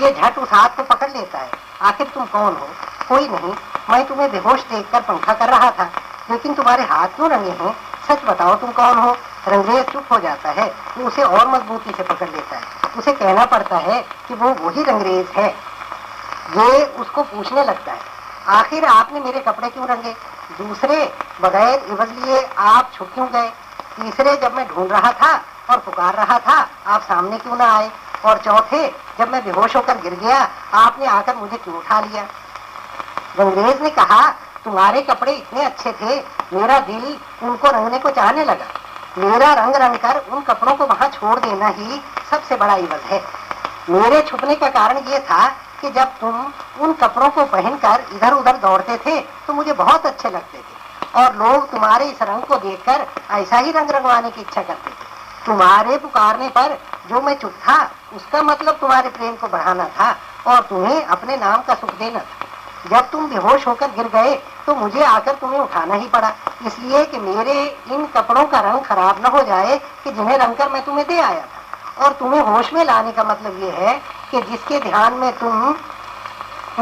ये 0.00 0.12
झट 0.12 0.38
उस 0.38 0.52
हाथ 0.52 0.76
को 0.76 0.82
पकड़ 0.84 1.10
लेता 1.10 1.38
है। 1.38 1.50
आखिर 1.82 2.06
तुम 2.14 2.24
कौन 2.26 2.56
हो? 2.56 2.68
कोई 3.08 3.28
नहीं, 3.28 3.54
मैं 3.90 4.06
तुम्हें 4.06 4.30
बेहोश 4.30 4.60
देखकर 4.64 5.00
पंखा 5.02 5.32
कर 5.34 5.48
रहा 5.48 5.70
था। 5.70 5.90
लेकिन 6.30 6.54
तुम्हारे 6.54 6.82
हाथ 6.84 7.08
क्यों 7.16 7.30
रंगे 7.30 7.50
हैं? 7.52 7.74
सच 8.08 8.24
बताओ 8.24 8.54
तुम 8.54 8.70
कौन 8.72 8.98
हो? 8.98 9.16
रंगरेज 9.48 9.86
चुप 9.86 10.12
हो 10.12 10.18
जाता 10.18 10.50
है 10.50 10.66
वो 10.98 11.06
उसे 11.06 11.22
और 11.22 11.48
मजबूती 11.48 11.92
से 11.96 12.02
पकड़ 12.02 12.28
लेता 12.28 12.56
है। 12.56 12.98
उसे 12.98 13.12
कहना 13.12 13.44
पड़ता 13.46 13.76
है 13.78 14.00
कि 14.28 14.34
वो 14.34 14.52
वही 14.60 14.82
रंगरेज 14.82 15.28
है। 15.36 15.48
ये 16.56 16.84
उसको 17.00 17.22
पूछने 17.24 17.64
लगता 17.64 17.92
है 17.92 18.00
आखिर 18.48 18.84
आपने 18.84 19.20
मेरे 19.20 19.40
कपड़े 19.40 19.68
क्यों 19.68 19.86
रंगे? 19.86 20.12
दूसरे 20.58 21.14
बगैर 21.40 21.84
इवज 21.90 22.08
लिए 22.10 22.48
आप 22.58 22.90
छुप 22.94 23.10
क्यों 23.14 23.28
गए? 23.28 23.48
तीसरे 23.96 24.36
जब 24.36 24.54
मैं 24.54 24.68
ढूंढ 24.68 24.92
रहा 24.92 25.12
था 25.12 25.44
और 25.70 25.78
पुकार 25.78 26.14
रहा 26.14 26.38
था, 26.38 26.68
आप 26.86 27.02
सामने 27.02 27.38
क्यों 27.38 27.56
ना 27.56 27.76
आए? 27.76 27.90
और 28.24 28.38
चौथे, 28.38 28.88
जब 29.18 29.32
मैं 29.32 29.44
बेहोश 29.44 29.76
होकर 29.76 29.98
गिर 29.98 30.14
गया, 30.14 30.48
आपने 30.74 31.06
आकर 31.06 31.36
मुझे 31.36 31.56
क्यों 31.56 31.76
उठा 31.76 32.00
लिया? 32.00 32.22
अंग्रेज़ 33.38 33.82
ने 33.82 33.90
कहा, 33.90 34.28
तुम्हारे 34.64 35.02
कपड़े 35.02 35.32
इतने 35.32 35.64
अच्छे 35.64 35.92
थे, 35.92 36.16
मेरा 36.52 36.78
दिल 36.78 37.18
उनको 37.42 37.68
रंगने 37.68 37.98
को 37.98 38.10
चाहने 38.10 38.44
लगा। 38.44 38.64
मेरा 39.18 39.54
रंग 39.54 39.74
रंग 39.74 39.94
कर 39.94 40.24
उन 40.32 40.40
कपड़ों 40.40 40.74
को 40.74 40.86
वहाँ 40.86 41.08
छोड़ 41.08 41.40
देना 41.40 41.66
ही 41.66 42.02
सबसे 42.30 42.56
बड़ा 42.56 42.74
इवज 42.74 43.00
है। 43.06 43.22
मेरे 43.90 44.22
छुपने 44.22 44.54
का 44.54 44.68
कारण 44.68 44.98
ये 44.98 45.18
था 45.18 45.56
कि 45.82 45.90
जब 45.90 46.18
तुम 46.20 46.34
उन 46.80 46.92
कपड़ों 46.94 47.28
को 47.30 47.44
पहनकर 47.46 48.04
इधर 48.14 48.32
उधर 48.32 48.56
दौड़ते 48.58 48.96
थे 48.96 49.20
तो 49.46 49.52
मुझे 49.52 49.72
बहुत 49.74 50.06
अच्छे 50.06 50.30
लगते 50.30 50.58
थे। 50.58 50.70
और 51.14 51.36
लोग 51.36 51.70
तुम्हारे 51.70 52.04
इस 52.06 52.22
रंग 52.22 52.42
को 52.42 52.56
देखकर 52.58 53.06
ऐसा 53.32 53.58
ही 53.58 53.70
रंग 53.72 53.90
रंगवाने 53.90 54.30
की 54.30 54.40
इच्छा 54.40 54.62
करते 54.62 54.90
थे। 54.90 55.10
तुम्हारे 55.46 55.96
पुकारने 55.98 56.48
पर 56.50 56.78
जो 57.08 57.20
मैं 57.20 57.34
चुप 57.38 57.52
था, 57.60 57.82
उसका 58.16 58.42
मतलब 58.42 58.76
तुम्हारे 58.80 59.08
प्रेम 59.10 59.34
को 59.36 59.48
बढ़ाना 59.48 59.84
था 59.90 60.14
और 60.46 60.60
तुम्हें 60.62 61.04
अपने 61.06 61.36
नाम 61.36 61.62
का 61.62 61.74
सुख 61.74 61.94
देना 61.98 62.18
था। 62.18 62.90
जब 62.90 63.10
तुम 63.10 63.26
बेहोश 63.30 63.66
होकर 63.66 63.90
गिर 63.96 64.08
गए 64.10 64.34
तो 64.66 64.74
मुझे 64.74 65.02
आकर 65.04 65.34
तुम्हें 65.36 65.60
उठाना 65.60 65.94
ही 65.94 66.06
पड़ा। 66.08 66.32
इसलिए 66.66 67.04
कि 67.04 67.18
मेरे 67.20 67.54
इन 67.88 68.06
कपड़ों 68.14 68.44
का 68.46 68.60
रंग 68.62 68.80
खराब 68.82 69.20
न 69.26 69.30
हो 69.32 69.42
जाए 69.44 69.78
कि 70.04 70.12
जिन्हें 70.12 70.38
रंग 70.38 70.56
कर 70.56 70.68
मैं 70.68 70.84
तुम्हें 70.84 71.06
दे 71.08 71.20
आया 71.20 71.40
था। 71.40 72.04
और 72.04 72.12
तुम्हें 72.14 72.40
होश 72.42 72.72
में 72.72 72.84
लाने 72.84 73.12
का 73.12 73.24
मतलब 73.24 73.62
ये 73.62 73.70
है 73.72 74.00
कि 74.32 74.40
जिसके 74.42 74.78
ध्यान 74.80 75.14
में 75.14 75.32
तुम 75.38 75.72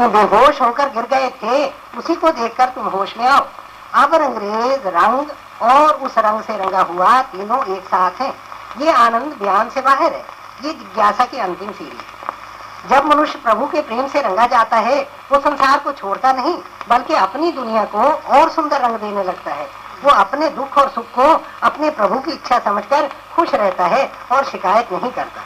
बेहोश 0.09 0.61
होकर 0.61 0.89
गिर 0.89 1.05
गए 1.07 1.29
थे, 1.41 1.65
उसी 1.97 2.15
को 2.15 2.31
देखकर 2.31 2.69
तुम 2.69 2.85
होश 2.89 3.15
में 3.17 3.25
आओ। 3.27 3.45
अब 3.93 4.13
अंग्रेज़ 4.15 4.87
रंग 4.87 5.31
और 5.63 5.93
उस 6.05 6.17
रंग 6.17 6.41
से 6.41 6.57
रंगा 6.57 6.81
हुआ 6.83 7.21
तीनों 7.23 7.63
एक 7.75 7.83
साथ 7.85 8.21
है, 8.21 8.33
ये 8.81 8.91
आनंद 8.93 9.35
बयान 9.41 9.69
से 9.69 9.81
बाहर 9.81 10.13
है, 10.13 10.23
ये 10.63 10.73
जिज्ञासा 10.73 11.25
की 11.25 11.37
अंतिम 11.39 11.71
सीढ़ी 11.71 12.89
जब 12.89 13.05
मनुष्य 13.05 13.39
प्रभु 13.39 13.65
के 13.67 13.81
प्रेम 13.81 14.07
से 14.07 14.21
रंगा 14.21 14.45
जाता 14.47 14.77
है, 14.79 15.01
वो 15.31 15.39
संसार 15.39 15.79
को 15.79 15.91
छोड़ता 15.91 16.31
नहीं, 16.33 16.57
बल्कि 16.89 17.13
अपनी 17.15 17.51
दुनिया 17.51 17.83
को 17.85 18.09
और 18.37 18.49
सुंदर 18.49 18.81
रंग 18.81 18.95
देने 18.99 19.23
लगता 19.23 19.53
है। 19.53 19.67
वो 20.03 20.11
अपने 20.11 20.49
दुख 20.49 20.77
और 20.77 20.89
सुख 20.89 21.05
को 21.15 21.27
अपने 21.63 21.89
प्रभु 21.91 22.19
की 22.19 22.31
इच्छा 22.31 22.59
समझकर 22.59 23.09
खुश 23.35 23.53
रहता 23.53 23.85
है 23.85 24.11
और 24.31 24.45
शिकायत 24.45 24.93
नहीं 24.93 25.11
करता। 25.11 25.41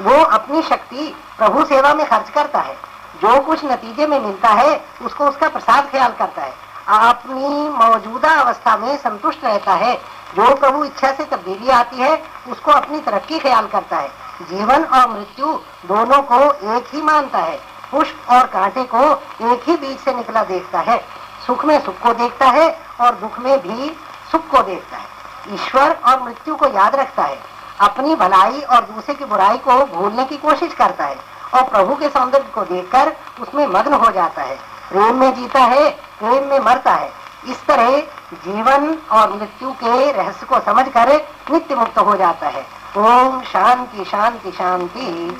वो 0.00 0.24
अपनी 0.24 0.62
शक्ति 0.62 1.16
प्रभु 1.38 1.64
सेवा 1.64 1.94
में 1.94 2.06
खर्च 2.06 2.30
करता 2.30 2.60
है। 2.60 2.74
जो 3.22 3.40
कुछ 3.40 3.64
नतीजे 3.64 4.06
में 4.06 4.20
मिलता 4.20 4.48
है, 4.48 4.84
उसको 5.02 5.24
उसका 5.24 5.48
प्रसाद 5.48 5.90
ख्याल 5.90 6.12
करता 6.12 6.42
है। 6.42 6.54
अपनी 6.88 7.68
मौजूदा 7.68 8.30
अवस्था 8.30 8.76
में 8.76 8.96
संतुष्ट 8.96 9.44
रहता 9.44 9.72
है। 9.72 9.96
जो 10.36 10.54
प्रभु 10.54 10.84
इच्छा 10.84 11.12
से 11.12 11.24
तब्दीली 11.24 11.70
आती 11.70 11.96
है, 11.96 12.22
उसको 12.48 12.72
अपनी 12.72 13.00
तरक्की 13.00 13.38
ख्याल 13.38 13.66
करता 13.66 13.96
है। 13.96 14.08
जीवन 14.42 14.84
और 14.84 15.10
मृत्यु 15.10 15.46
दोनों 15.86 16.22
को 16.22 16.40
एक 16.76 16.84
ही 16.92 17.02
मानता 17.02 17.38
है। 17.38 17.60
पुष्प 17.90 18.30
और 18.30 18.46
कांटे 18.46 18.84
को 18.84 19.12
एक 19.52 19.62
ही 19.68 19.76
बीज 19.76 19.98
से 19.98 20.14
निकला 20.14 20.44
देखता 20.44 20.80
है। 20.80 21.04
सुख 21.46 21.64
में 21.64 21.84
सुख 21.84 21.94
को 21.94 22.14
देखता 22.14 22.46
है 22.46 22.80
और 23.00 23.14
दुख 23.14 23.38
में 23.38 23.60
भी 23.60 23.96
सुख 24.32 24.48
को 24.48 24.62
देखता 24.62 24.96
है। 24.96 25.06
ईश्वर 25.54 25.98
और 26.06 26.22
मृत्यु 26.22 26.56
को 26.56 26.66
याद 26.66 26.96
रखता 26.96 27.22
है। 27.22 27.51
अपनी 27.80 28.14
भलाई 28.14 28.60
और 28.60 28.80
दूसरे 28.80 29.14
की 29.14 29.24
बुराई 29.24 29.58
को 29.58 29.84
भूलने 29.84 30.24
की 30.24 30.36
कोशिश 30.36 30.74
करता 30.74 31.04
है 31.04 31.16
और 31.54 31.62
प्रभु 31.62 31.94
के 31.94 32.08
सौंदर्य 32.08 32.44
को 32.54 32.62
देखकर 32.62 33.16
उसमें 33.40 33.66
मग्न 33.66 33.92
हो 33.92 34.10
जाता 34.10 34.42
है। 34.42 34.56
प्रेम 34.88 35.16
में 35.16 35.34
जीता 35.34 35.60
है, 35.60 35.90
प्रेम 35.90 36.46
में 36.46 36.58
मरता 36.58 36.94
है। 36.94 37.12
इस 37.48 37.64
तरह 37.66 38.00
जीवन 38.34 38.98
और 39.12 39.32
मृत्यु 39.32 39.72
के 39.72 40.12
रहस्य 40.12 40.46
को 40.46 40.60
समझकर 40.60 41.28
नित्य 41.50 41.74
मुक्त 41.74 41.98
हो 41.98 42.16
जाता 42.16 42.48
है। 42.48 42.66
ओम 42.96 43.42
शांति 43.42 44.04
शांति 44.04 44.52
शांति। 44.52 45.38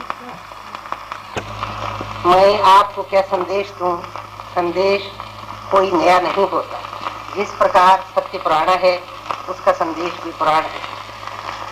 मैं 2.26 2.62
आपको 2.62 3.02
क्या 3.02 3.22
संदेश 3.22 3.72
दूँ? 3.78 4.02
संदेश 4.54 5.12
कोई 5.72 5.92
नया 5.92 6.20
नहीं 6.20 6.50
होता। 6.50 6.78
जिस 7.36 7.50
प्रकार 7.50 8.04
सत्य 8.14 8.38
पुराना 8.38 8.72
है, 8.72 9.02
उसका 9.48 9.72
संदेश 9.72 10.12
भी 10.24 10.30
पुराना 10.30 10.58
है। 10.58 11.01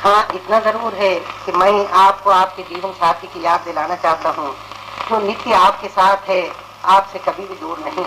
हाँ 0.01 0.27
इतना 0.35 0.59
ज़रूर 0.61 0.95
है 0.95 1.15
कि 1.45 1.53
मैं 1.53 1.87
आपको 1.99 2.31
आपके 2.31 2.63
जीवन 2.65 2.93
साथी 2.93 3.27
की 3.29 3.45
याद 3.45 3.61
दिलाना 3.61 3.97
चाहता 3.97 4.31
हूँ। 4.31 4.51
जो 5.09 5.19
नित्य 5.21 5.53
आपके 5.55 5.89
साथ 5.89 6.29
है, 6.29 6.41
आपसे 6.87 7.19
कभी 7.19 7.45
भी 7.47 7.55
दूर 7.57 7.79
नहीं। 7.79 8.05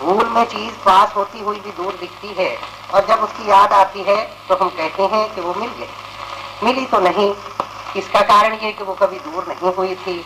भूल 0.00 0.28
में 0.28 0.44
चीज़ 0.44 0.74
पास 0.84 1.14
होती 1.16 1.40
हुई 1.40 1.60
भी 1.60 1.70
दूर 1.72 1.96
दिखती 2.00 2.28
है, 2.38 2.56
और 2.94 3.06
जब 3.06 3.22
उसकी 3.22 3.50
याद 3.50 3.72
आती 3.72 4.02
है 4.02 4.16
तो 4.48 4.56
हम 4.56 4.68
कहते 4.70 5.02
हैं 5.06 5.34
कि 5.34 5.40
वो 5.40 5.54
मिल 5.54 5.70
गई 5.70 5.88
मिली 6.64 6.84
तो 6.86 7.00
नहीं। 7.00 7.32
इसका 7.96 8.20
कारण 8.22 8.54
ये 8.56 8.72
कि 8.72 8.84
वो 8.84 8.94
कभी 8.94 9.18
दूर 9.20 9.46
नहीं 9.48 9.72
हुई 9.74 9.94
थी। 9.96 10.16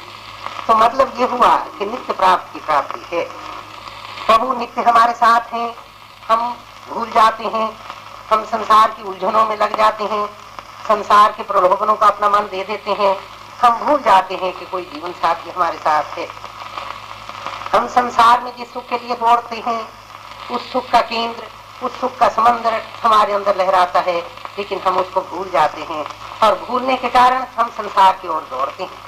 तो 0.67 0.75
मतलब 0.77 1.13
ये 1.21 1.27
हुआ 1.29 1.55
कि 1.79 1.87
नित्य 1.87 2.13
प्राप्त 2.13 2.53
की 2.53 2.61
प्राप्ति 2.67 3.01
है। 3.13 3.23
प्रभु 4.27 4.53
नित्य 4.59 4.83
हमारे 4.83 5.13
साथ 5.15 5.53
हैं। 5.53 5.73
हम 6.29 6.51
भूल 6.91 7.09
जाते 7.11 7.45
हैं। 7.47 7.71
हम 8.31 8.45
संसार 8.47 8.91
की 8.91 9.03
उलझनों 9.05 9.45
में 9.47 9.57
लग 9.57 9.77
जाते 9.77 10.05
हैं। 10.05 10.29
संसार 10.89 11.33
के 11.33 11.43
प्रलोभनों 11.43 11.95
का 11.95 12.07
अपना 12.07 12.29
मन 12.29 12.39
दे 12.39 12.65
देते 12.65 12.91
हैं, 12.91 13.17
हम 13.63 13.79
भूल 13.79 14.01
जाते 14.03 14.35
हैं 14.35 14.53
कि 14.53 14.67
कोई 14.67 14.83
जीवन 14.83 15.13
साथी 15.13 15.51
हमारे 15.51 15.79
साथ 15.79 16.19
है। 16.19 16.27
हम 17.75 17.87
संसार 17.87 18.41
में 18.41 18.53
जिस 18.57 18.73
सुख 18.73 18.89
के 18.89 18.99
लिए 18.99 19.17
दौड़ते 19.17 19.57
हैं, 19.57 19.89
उस 20.51 20.73
सुख 20.73 20.91
का 20.91 21.01
केंद्र, 21.01 21.47
उस 21.87 22.01
सुख 22.01 22.17
का 22.19 22.29
समंदर 22.29 22.83
हमारे 23.03 23.33
अंदर 23.33 23.57
लहराता 23.57 24.01
है, 24.01 24.19
लेकिन 24.59 24.79
हम 24.79 24.97
उसको 24.97 25.21
भूल 25.21 25.51
जाते 25.51 25.81
हैं। 25.81 26.05
और 26.43 26.59
भूलने 26.59 26.97
के 26.97 27.09
कारण 27.09 27.45
हम 27.59 27.69
संसार 27.69 28.19
की 28.23 28.29
ओर 28.29 28.49
दौड़ते 28.51 28.83
हैं। 28.83 28.99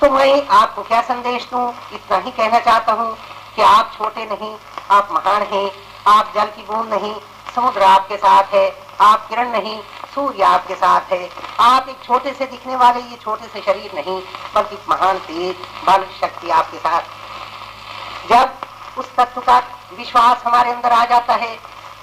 तो 0.00 0.10
मैं 0.10 0.46
आपको 0.48 0.82
क्या 0.82 1.00
संदेश 1.02 1.48
दूँ? 1.52 1.68
इतना 1.92 2.16
ही 2.16 2.30
कहना 2.30 2.58
चाहता 2.58 2.92
हूँ 2.92 3.16
कि 3.56 3.62
आप 3.62 3.92
छोटे 3.98 4.24
नहीं, 4.24 4.56
आप 4.90 5.08
महान 5.12 5.42
हैं, 5.42 5.70
आप 6.06 6.32
जल 6.34 6.44
की 6.44 6.62
बूंद 6.62 6.94
नहीं, 6.94 7.14
समुद्र 7.54 7.82
आपके 7.82 8.16
साथ 8.16 8.54
है, 8.54 8.68
आप 9.00 9.28
किरण 9.28 9.50
नहीं 9.50 9.80
सूर्य 10.14 10.42
आपके 10.44 10.74
साथ 10.76 11.12
है। 11.12 11.28
आप 11.60 11.88
एक 11.88 12.04
छोटे 12.04 12.32
से 12.32 12.46
दिखने 12.46 12.76
वाले 12.76 13.00
ये 13.02 13.16
छोटे 13.22 13.46
से 13.48 13.60
शरीर 13.62 13.90
नहीं 13.94 14.20
बल्कि 14.54 14.78
महान 14.90 15.18
तेज 15.20 15.56
बल 15.86 16.04
शक्ति 16.20 16.50
आपके 16.52 16.78
साथ। 16.78 18.28
जब 18.30 18.98
उस 18.98 19.14
तत्व 19.16 19.40
का 19.40 19.58
विश्वास 19.98 20.42
हमारे 20.46 20.72
अंदर 20.72 20.92
आ 20.92 21.04
जाता 21.06 21.34
है 21.36 21.56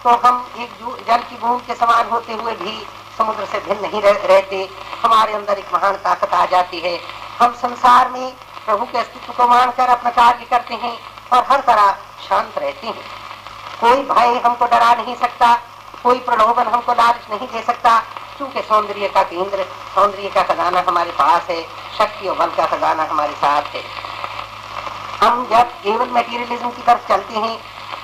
तो 0.04 0.10
हम 0.26 0.46
एक 0.60 0.70
जल 1.08 1.24
की 1.30 1.38
बूंद 1.38 1.62
के 1.62 1.76
समान 1.76 2.10
होते 2.10 2.34
हुए 2.34 2.54
भी 2.56 2.78
समुद्र 3.18 3.46
से 3.46 3.60
भिन्न 3.60 3.82
नहीं 3.82 4.02
रह, 4.02 4.26
रहते। 4.26 4.70
हमारे 5.02 5.34
अंदर 5.34 5.58
एक 5.58 5.74
महान 5.74 5.96
ताकत 6.04 6.34
आ 6.34 6.46
जाती 6.48 6.80
है। 6.80 7.00
हम 7.40 7.54
संसार 7.58 8.10
में 8.10 8.32
प्रभु 8.66 8.86
के 8.86 8.98
अस्तित्व 8.98 9.34
को 9.34 9.48
मानकर 9.48 9.90
अपना 9.90 10.10
कार्य 10.12 10.46
करते 10.46 10.76
हैं 10.76 10.98
और 11.34 11.46
हर 11.50 11.62
तरह 11.68 11.92
शांत 12.28 12.58
रहते 12.58 12.88
हैं। 12.88 13.04
कोई 13.82 14.02
भय 14.06 14.40
हमको 14.46 14.66
डरा 14.68 14.94
नहीं 14.96 15.16
सकता। 15.18 15.54
कोई 16.04 16.20
प्रलोभन 16.22 16.68
हमको 16.68 16.94
लालच 16.94 17.30
नहीं 17.32 17.48
दे 17.48 17.62
सकता, 17.64 17.98
क्योंकि 18.38 18.62
सौंदर्य 18.64 19.08
का 19.08 19.24
केंद्र, 19.26 19.64
सौंदर्य 19.96 20.30
का 20.30 20.44
खजाना 20.44 20.84
हमारे 20.88 21.12
पास 21.14 21.50
है, 21.50 21.62
शक्ति 21.98 22.28
और 22.28 22.38
बल 22.38 22.56
का 22.58 22.66
खजाना 22.68 23.04
हमारे 23.06 23.34
साथ 23.36 23.76
है। 23.76 23.84
हम 25.22 25.46
जब 25.48 25.72
केवल 25.84 26.08
मेटीरियलिज्म 26.10 26.70
की 26.70 26.82
तरफ़ 26.82 27.08
चलते 27.08 27.40
हैं, 27.40 27.58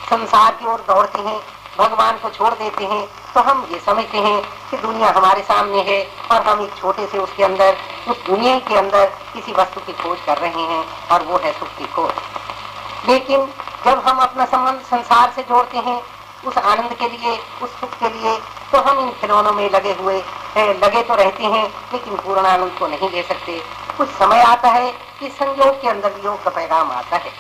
संसार 0.10 0.52
की 0.54 0.66
ओर 0.66 0.80
दौड़ते 0.88 1.22
हैं, 1.22 1.40
भगवान 1.78 2.18
को 2.18 2.30
छोड़ 2.30 2.54
देते 2.54 2.86
हैं 2.86 3.06
तो 3.34 3.42
हम 3.42 3.66
ये 3.72 3.80
समझते 3.86 4.18
हैं 4.18 4.42
कि 4.70 4.78
दुनिया 4.78 5.10
हमारे 5.12 5.42
सामने 5.44 5.82
है 5.84 6.00
और 6.32 6.42
हम 6.42 6.62
एक 6.64 6.76
छोटे 6.78 7.06
से 7.08 7.18
उसके 7.18 7.44
अंदर, 7.44 7.78
उस 8.08 8.18
दुनिया 8.26 8.58
के 8.60 8.76
अंदर 8.76 9.06
किसी 9.34 9.52
वस्तु 9.54 9.82
की 9.82 9.94
खोज 9.94 10.18
कर 10.26 10.38
रहे 10.38 10.62
हैं 10.64 10.84
और 11.12 11.24
वो 11.24 11.38
है 11.44 11.52
सुख 11.54 11.70
की 11.78 11.86
खोज। 11.96 13.10
लेकिन 13.10 13.46
जब 13.86 14.00
हम 14.06 14.20
अपना 14.20 14.46
संबंध 14.46 14.82
संसार 14.86 15.32
से 15.36 15.42
जोड़ते 15.44 15.78
हैं 15.80 16.02
उस 16.48 16.58
आनंद 16.58 16.94
के 16.94 17.08
लिए, 17.08 17.38
उस 17.62 17.80
सुख 17.80 17.94
के 18.00 18.10
लिए 18.10 18.38
तो 18.72 18.82
हम 18.82 19.00
इन 19.00 19.12
खिलौनों 19.22 19.52
में 19.54 19.70
लगे 19.72 19.94
हुए 19.94 20.18
लगे 20.58 21.02
तो 21.04 21.16
रहते 21.16 21.44
हैं, 21.46 21.64
लेकिन 21.94 22.16
पूर्ण 22.16 22.46
आनंद 22.48 22.72
को 22.80 22.88
नहीं 22.88 23.10
ले 23.12 23.22
सकते। 23.24 23.60
कुछ 23.98 24.10
समय 24.12 24.42
आता 24.44 24.70
है 24.70 24.92
कि 25.20 25.30
संयोग 25.32 25.82
के 25.82 25.88
अंदर 25.90 26.22
योग 26.26 26.44
का 26.44 26.50
पैगाम 26.52 26.92
आता 26.92 27.18
है। 27.18 27.32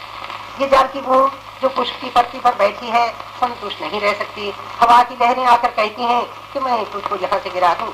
ये 0.61 0.67
जल 0.67 0.87
की 0.93 1.01
बूंद 1.01 1.31
जो 1.61 1.69
पुष्प 1.69 2.01
की 2.01 2.09
पत्ती 2.09 2.39
पर 2.39 2.55
बैठी 2.55 2.87
है, 2.87 3.07
संतुष्ट 3.35 3.81
नहीं 3.81 4.01
रह 4.01 4.13
सकती। 4.13 4.53
हवा 4.81 5.01
की 5.03 5.15
लहरें 5.15 5.45
आकर 5.45 5.71
कहती 5.71 6.03
हैं 6.03 6.23
कि 6.53 6.59
मैं 6.59 6.83
तुझको 6.91 7.15
यहाँ 7.15 7.39
से 7.39 7.49
गिरा 7.49 7.73
दूँ। 7.73 7.91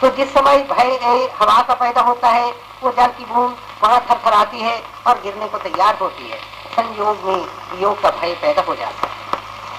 तो 0.00 0.10
जिस 0.16 0.32
समय 0.32 0.62
भय 0.70 1.28
हवा 1.38 1.60
का 1.62 1.74
पैदा 1.74 2.00
होता 2.02 2.28
है, 2.30 2.50
वो 2.82 2.90
जल 2.92 3.06
की 3.08 3.24
बूंद 3.24 3.56
वहाँ 3.82 4.00
थरथराती 4.10 4.60
है 4.60 4.82
और 5.06 5.20
गिरने 5.22 5.48
को 5.48 5.58
तैयार 5.58 5.98
होती 6.00 6.28
है। 6.28 6.38
संयोग 6.76 7.24
में 7.24 7.80
योग 7.82 8.00
का 8.02 8.10
भय 8.12 8.34
पैदा 8.42 8.62
हो 8.62 8.74
जाता 8.74 9.05
है। 9.05 9.05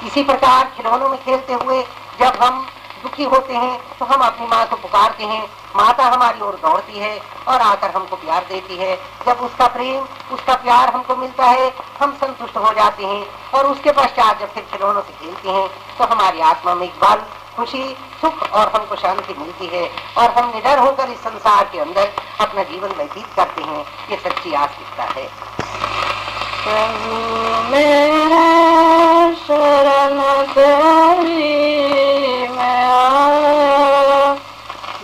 इसी 0.06 0.24
प्रकार 0.24 0.66
खिलौनों 0.76 1.10
में 1.10 1.18
खेलते 1.20 1.54
हुए 1.56 1.82
जब 2.20 2.38
हम 2.42 2.66
दुखी 3.04 3.24
होते 3.26 3.54
हैं 3.56 3.78
तो 4.00 4.06
हम 4.06 4.22
अपनी 4.22 4.48
माँ 4.48 4.66
को 4.68 4.76
पुकारते 4.76 5.24
हैं। 5.24 5.42
माता 5.76 6.04
हमारी 6.06 6.42
ओर 6.42 6.56
दौड़ती 6.62 7.00
है 7.00 7.18
और 7.48 7.62
आकर 7.62 7.92
हमको 7.92 8.16
प्यार 8.16 8.46
देती 8.50 8.76
है। 8.78 8.96
जब 9.26 9.42
उसका 9.46 9.68
प्रेम, 9.68 10.06
उसका 10.34 10.54
प्यार 10.56 10.90
हमको 10.90 11.16
मिलता 11.16 11.46
है, 11.46 11.72
हम 12.00 12.12
संतुष्ट 12.16 12.58
हो 12.58 12.74
जाते 12.74 13.06
हैं 13.06 13.26
और 13.54 13.66
उसके 13.66 13.92
पश्चात 13.94 14.40
जब 14.40 14.54
फिर 14.54 14.64
खिलौनों 14.72 15.02
से 15.02 15.14
खेलते 15.16 15.50
हैं 15.50 15.68
तो 15.98 16.06
हमारी 16.06 16.42
आत्मा 16.44 16.76
में 16.76 16.86
इकबाल 16.88 17.24
खुशी, 17.58 17.84
सुख 18.22 18.42
और 18.44 18.72
हमको 18.72 18.96
शांति 18.96 19.34
मिलती 19.40 19.68
है 19.68 19.90
और 20.18 20.32
हम 20.32 20.52
निडर 20.56 20.80
होकर 20.80 21.10
इस 21.10 21.20
संसार 21.20 21.64
के 21.72 21.80
अंदर 21.80 22.12
अपना 22.42 22.64
जीवन 22.64 22.96
व्यतीत 22.98 23.26
करते 23.36 23.64
हैं। 23.64 23.86
ये 24.12 24.18
सच्ची 24.20 24.54
आस्तिकता 24.56 25.04
है। 25.16 25.30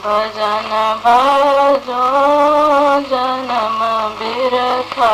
भजन 0.05 0.71
भजो 1.03 2.03
जन्म 3.11 3.79
बिरथा 4.19 5.11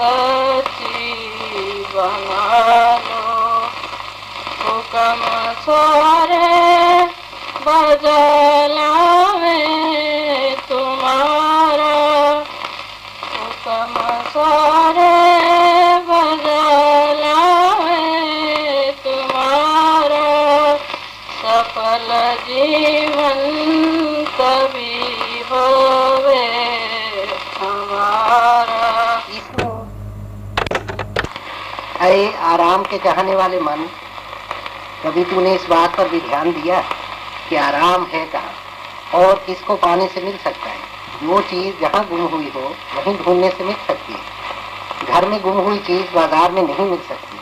हमें 0.00 0.62
सच्ची 0.62 1.84
बना 1.94 2.44
लो 3.06 3.20
हुक्म 4.64 5.20
आराम 32.70 32.82
के 32.82 32.98
चाहने 32.98 33.34
वाले 33.34 33.60
मन, 33.60 33.88
कभी 35.04 35.24
तूने 35.24 35.54
इस 35.54 35.64
बात 35.70 35.96
पर 35.96 36.08
भी 36.08 36.20
ध्यान 36.20 36.52
दिया 36.52 36.80
कि 37.48 37.56
आराम 37.56 38.04
है 38.04 38.24
कहाँ? 38.26 38.52
और 39.14 39.34
किसको 39.46 39.76
पाने 39.76 40.06
से 40.08 40.20
मिल 40.20 40.36
सकता 40.36 40.70
है? 40.70 40.78
जो 41.22 41.40
चीज़ 41.40 41.80
जहाँ 41.80 42.04
गुम 42.04 42.20
हुई 42.20 42.52
हो, 42.56 42.60
वहीं 42.96 43.16
ढूँढने 43.18 43.50
से 43.50 43.64
मिल 43.64 43.76
सकती 43.86 44.12
है। 44.12 45.14
घर 45.14 45.28
में 45.28 45.40
गुम 45.42 45.58
हुई 45.58 45.78
चीज़ 45.78 46.14
बाज़ार 46.14 46.50
में 46.50 46.62
नहीं 46.62 46.86
मिल 46.86 47.00
सकती। 47.08 47.38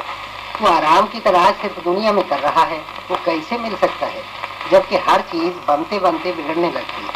वो 0.62 0.68
आराम 0.68 1.06
की 1.06 1.20
तलाश 1.20 1.54
सिर्फ़ 1.54 1.80
दुनिया 1.80 2.12
में 2.12 2.28
कर 2.28 2.38
रहा 2.38 2.64
है, 2.64 2.78
वो 3.10 3.16
कैसे 3.26 3.58
मिल 3.58 3.76
सकता 3.76 4.06
है? 4.06 4.22
जबकि 4.70 4.96
हर 4.96 5.20
चीज़ 5.20 5.54
बनते 5.68 5.98
बनते 5.98 6.32
बिगड़ने 6.32 6.70
लगती 6.70 7.02
है। 7.02 7.12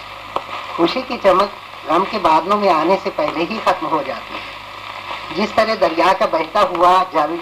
खुशी 0.76 1.02
की 1.02 1.16
चमक 1.16 1.52
गम 1.88 2.04
के 2.04 2.18
बादलों 2.18 2.56
में 2.56 2.68
आने 2.68 2.96
से 2.96 3.10
पहले 3.10 3.44
ही 3.44 3.58
खत्म 3.58 3.86
हो 3.86 4.02
जाती 4.02 4.34
है। 4.34 5.36
जिस 5.36 5.56
तरह 5.56 5.74
दरिया 5.74 6.12
का 6.12 6.26
बहता 6.26 6.60
हुआ 6.60 6.98
जल 7.14 7.38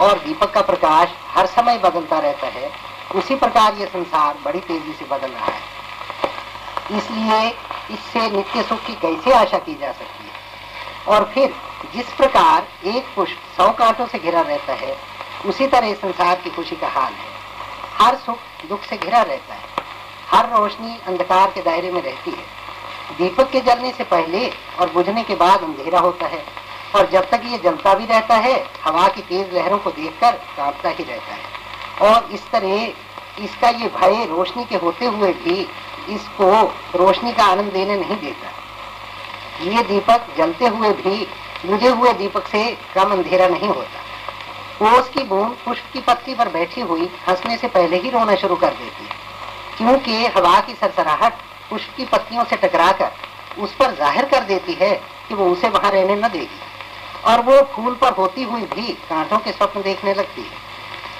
और 0.00 0.18
दीपक 0.18 0.50
का 0.50 0.60
प्रकाश 0.60 1.08
हर 1.30 1.46
समय 1.46 1.78
बदलता 1.78 2.18
रहता 2.18 2.46
है। 2.46 2.70
उसी 3.14 3.34
प्रकार 3.34 3.74
ये 3.74 3.86
संसार 3.86 4.38
बड़ी 4.44 4.60
तेज़ी 4.60 4.92
से 4.92 5.04
बदल 5.04 5.28
रहा 5.28 5.46
है। 5.46 5.60
इसलिए 6.98 7.48
इससे 7.90 8.36
नित्य 8.36 8.62
सुख 8.62 8.78
की 8.86 8.94
कैसे 8.94 9.32
आशा 9.32 9.58
की 9.58 9.74
जा 9.74 9.92
सकती 9.92 10.24
है? 10.24 10.32
और 11.08 11.30
फिर 11.34 11.54
जिस 11.94 12.06
प्रकार 12.06 12.66
एक 12.84 13.06
पुष्प 13.16 13.38
सौ 13.56 13.70
कांटों 13.70 14.06
से 14.06 14.18
घिरा 14.18 14.40
रहता 14.40 14.72
है, 14.72 14.96
उसी 15.46 15.66
तरह 15.66 15.94
संसार 15.94 16.36
की 16.36 16.50
खुशी 16.50 16.76
का 16.76 16.88
हाल 16.88 17.12
है। 17.12 17.32
हर 18.00 18.16
सुख 18.16 18.38
दुख 18.68 18.82
से 18.82 18.96
घिरा 18.96 19.22
रहता 19.22 19.54
है। 19.54 19.62
हर 20.30 20.50
रोशनी 20.50 21.00
अंधकार 21.06 21.50
के 21.50 21.62
दायरे 21.62 21.92
में 21.92 22.02
रहती 22.02 22.30
है। 22.30 22.62
दीपक 23.18 23.50
के 23.50 23.60
जलने 23.60 23.92
से 23.92 24.04
पहले 24.04 24.52
और 24.80 24.90
बुझने 24.90 25.22
के 25.22 25.34
बाद 25.34 25.62
अंधेरा 25.62 25.98
होता 26.00 26.26
है। 26.26 26.61
और 26.94 27.08
जब 27.10 27.28
तक 27.30 27.42
ये 27.44 27.58
जलता 27.58 27.94
भी 27.94 28.06
रहता 28.06 28.36
है, 28.36 28.54
हवा 28.84 29.06
की 29.08 29.22
तेज 29.22 29.54
लहरों 29.54 29.78
को 29.78 29.90
देखकर 29.90 30.32
कांपता 30.56 30.88
ही 30.88 31.04
रहता 31.04 31.32
है। 31.32 32.10
और 32.10 32.28
इस 32.32 32.50
तरह 32.52 33.42
इसका 33.44 33.68
ये 33.70 33.88
भय 33.90 34.24
रोशनी 34.26 34.64
के 34.64 34.76
होते 34.76 35.06
हुए 35.06 35.32
भी 35.34 35.60
इसको 36.10 36.50
रोशनी 36.96 37.32
का 37.32 37.44
आनंद 37.44 37.72
देने 37.72 37.96
नहीं 37.96 38.16
देता। 38.16 38.50
ये 39.64 39.82
दीपक 39.84 40.26
जलते 40.38 40.66
हुए 40.66 40.90
भी 40.92 41.26
बुझे 41.66 41.88
हुए 41.88 42.12
दीपक 42.12 42.46
से 42.48 42.64
कम 42.94 43.12
अंधेरा 43.12 43.48
नहीं 43.48 43.68
होता। 43.68 44.90
ओस 44.90 45.08
की 45.08 45.22
बूंद 45.24 45.56
पुष्प 45.64 45.92
की 45.92 46.00
पत्ती 46.00 46.34
पर 46.34 46.48
बैठी 46.48 46.80
हुई 46.82 47.08
हंसने 47.28 47.56
से 47.56 47.68
पहले 47.68 47.96
ही 47.96 48.10
रोना 48.10 48.34
शुरू 48.36 48.56
कर 48.56 48.70
देती 48.72 49.04
है। 49.04 49.20
क्योंकि 49.76 50.26
हवा 50.36 50.58
की 50.60 50.74
सरसराहट 50.74 51.32
पुष्प 51.70 51.96
की 51.96 52.04
पत्तियों 52.04 52.44
से 52.44 52.56
टकराकर 52.56 53.62
उस 53.62 53.74
पर 53.74 53.94
ज़ाहिर 53.94 54.24
कर 54.24 54.44
देती 54.44 54.72
है 54.80 54.94
कि 55.28 55.34
वो 55.34 55.46
उसे 55.46 55.68
वहाँ 55.68 55.90
रहने 55.90 56.16
न 56.16 56.28
देगी। 56.28 56.60
और 57.26 57.40
वो 57.40 57.60
फूल 57.62 57.94
पर 57.94 58.12
होती 58.12 58.42
हुई 58.42 58.62
भी 58.62 58.92
कांटों 59.10 59.38
के 59.38 59.52
स्वप्न 59.52 59.82
देखने 59.82 60.14
लगती 60.14 60.42
है। 60.42 60.60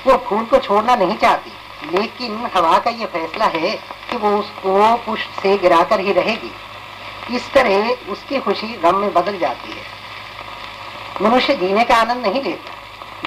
वो 0.06 0.16
फूल 0.26 0.44
को 0.44 0.58
छोड़ना 0.58 0.96
नहीं 0.96 1.16
चाहती, 1.16 1.52
लेकिन 1.98 2.50
हवा 2.56 2.78
का 2.78 2.90
ये 2.90 3.06
फैसला 3.06 3.44
है 3.44 3.70
कि 4.10 4.16
वो 4.16 4.36
उसको 4.38 4.96
पुष्प 4.96 5.40
से 5.42 5.56
गिराकर 5.58 6.00
ही 6.00 6.12
रहेगी। 6.12 6.50
इस 7.36 7.52
तरह 7.52 7.90
उसकी 8.12 8.38
खुशी 8.38 8.66
गम 8.66 8.96
में 8.96 9.12
बदल 9.14 9.38
जाती 9.38 9.72
है। 9.72 9.84
मनुष्य 11.22 11.54
जीने 11.54 11.84
का 11.84 11.96
आनंद 11.96 12.26
नहीं 12.26 12.42
लेता। 12.42 12.70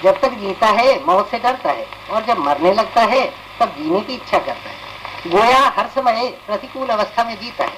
जब 0.03 0.19
तक 0.21 0.33
जीता 0.33 0.67
है, 0.67 1.05
मौत 1.05 1.29
से 1.31 1.39
डरता 1.39 1.71
है, 1.71 1.88
और 2.11 2.25
जब 2.25 2.38
मरने 2.38 2.73
लगता 2.73 3.01
है, 3.01 3.25
तब 3.59 3.75
जीने 3.77 3.99
की 4.01 4.13
इच्छा 4.13 4.38
करता 4.38 4.69
है। 4.69 4.83
गोया 5.27 5.59
हर 5.77 5.88
समय 5.88 6.27
प्रतिकूल 6.47 6.88
अवस्था 6.88 7.23
में 7.23 7.35
जीता 7.35 7.63
है। 7.63 7.77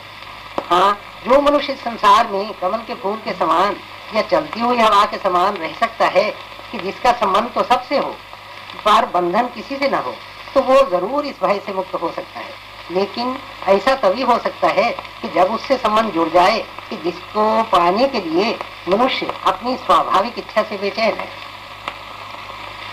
हाँ 0.70 0.98
जो 1.28 1.42
मनुष्य 1.42 1.76
संसार 1.76 2.28
में 2.28 2.54
कमल 2.54 2.78
के 2.78 2.94
फूल 2.94 3.18
के 3.18 3.34
समान 3.34 3.76
या 4.16 4.22
चलती 4.24 4.60
हुई 4.60 4.78
हवा 4.78 5.04
के 5.06 5.18
समान 5.20 5.56
रह 5.58 5.74
सकता 5.80 6.08
है 6.10 6.30
कि 6.72 6.78
जिसका 6.80 7.12
संबंध 7.14 7.52
तो 7.56 7.64
सबसे 7.66 7.98
हो। 7.98 8.16
पर 8.86 9.06
बंधन 9.12 9.48
किसी 9.56 9.76
से 9.78 9.90
न 9.90 9.96
हो 10.06 10.14
तो 10.54 10.62
वो 10.64 10.76
ज़रूर 10.90 11.26
इस 11.26 11.36
भय 11.44 11.60
से 11.66 11.74
मुक्त 11.74 11.96
हो 11.96 12.12
सकता 12.12 12.40
है। 12.40 12.66
लेकिन 12.92 13.36
ऐसा 13.68 13.94
तभी 14.02 14.22
हो 14.24 14.38
सकता 14.40 14.68
है 14.72 14.90
कि 15.22 15.28
जब 15.30 15.52
उससे 15.54 15.78
संबंध 15.78 16.12
जुड़ 16.14 16.28
जाए 16.30 16.60
कि 16.90 16.96
जिसको 17.04 17.64
पाने 17.72 18.08
के 18.08 18.20
लिए 18.22 18.58
मनुष्य 18.90 19.34
अपनी 19.48 19.76
स्वाभाविक 19.78 20.38
इच्छा 20.40 20.64
से 20.64 20.78
बेचैन 20.78 21.14
है। 21.14 21.28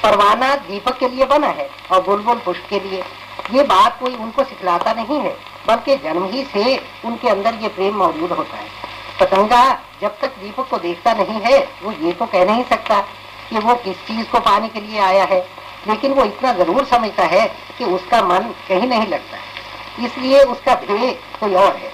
परवाना 0.03 0.55
दीपक 0.63 0.99
के 0.99 1.09
लिए 1.09 1.25
बना 1.27 1.49
है 1.49 1.69
और 1.93 2.03
बुलबुल 2.03 2.39
पुष्प 2.45 2.67
के 2.71 2.81
लिए। 2.81 3.03
ये 3.53 3.63
बात 3.65 3.99
कोई 4.01 4.15
उनको 4.17 4.45
सिखलाता 4.45 4.93
नहीं 4.93 5.19
है, 5.21 5.37
बल्कि 5.69 5.97
जन्म 5.99 6.25
ही 6.25 6.45
से 6.45 6.77
उनके 7.05 7.29
अंदर 7.29 7.55
ये 7.55 7.69
प्रेम 7.71 7.97
मौजूद 7.97 8.33
होता 8.33 8.57
है। 8.57 8.69
पतंगा 9.21 9.65
जब 10.01 10.19
तक 10.21 10.39
दीपक 10.39 10.69
को 10.71 10.79
देखता 10.79 11.13
नहीं 11.15 11.41
है, 11.41 11.59
वो 11.83 11.93
ये 11.93 12.13
तो 12.13 12.27
कह 12.27 12.45
नहीं 12.45 12.65
सकता 12.65 13.01
कि 13.51 13.59
वो 13.59 13.75
किस 13.85 13.97
चीज़ 14.07 14.27
को 14.31 14.41
पाने 14.41 14.69
के 14.69 14.81
लिए 14.81 14.99
आया 15.01 15.25
है। 15.25 15.41
लेकिन 15.89 16.13
वो 16.15 16.25
इतना 16.25 16.53
ज़रूर 16.55 16.85
समझता 16.87 17.25
है 17.27 17.47
कि 17.79 17.85
उसका 17.87 18.23
मन 18.23 18.53
कहीं 18.69 18.89
नहीं 18.89 19.07
लगता 19.09 19.39
इसलिए 20.05 20.43
उसका 20.45 20.75
ध्येय 20.77 21.11
कोई 21.41 21.55
और 21.55 21.77
है। 21.77 21.93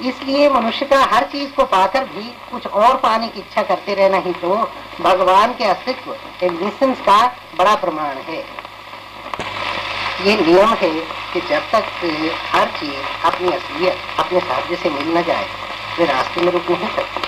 इसलिए 0.00 0.48
मनुष्य 0.50 0.86
का 0.86 1.02
हर 1.12 1.24
चीज़ 1.32 1.50
को 1.52 1.64
पाकर 1.66 2.04
भी 2.06 2.22
कुछ 2.50 2.66
और 2.66 2.96
पाने 2.96 3.28
की 3.28 3.40
इच्छा 3.40 3.62
करते 3.62 3.94
रहना 3.94 4.18
ही 4.26 4.32
तो 4.32 4.54
भगवान 5.00 5.52
के 5.58 5.64
अस्तित्व 5.64 6.16
एग्जिस्टेंस 6.42 7.00
का 7.00 7.26
बड़ा 7.58 7.74
प्रमाण 7.74 8.16
है। 8.28 8.44
ये 10.26 10.36
नियम 10.36 10.74
है 10.74 10.90
कि 11.32 11.40
जब 11.40 11.70
तक 11.72 11.84
हर 12.52 12.66
चीज़ 12.80 13.26
अपनी 13.26 13.48
असलियत, 13.48 13.96
अपने 14.18 14.40
साध्य 14.40 14.76
से 14.76 14.90
मिल 14.90 15.16
न 15.16 15.22
जाए 15.22 15.46
वे 15.98 16.04
रास्ते 16.06 16.40
में 16.40 16.52
रुक 16.52 16.70
नहीं 16.70 16.88
सकती 16.96 17.20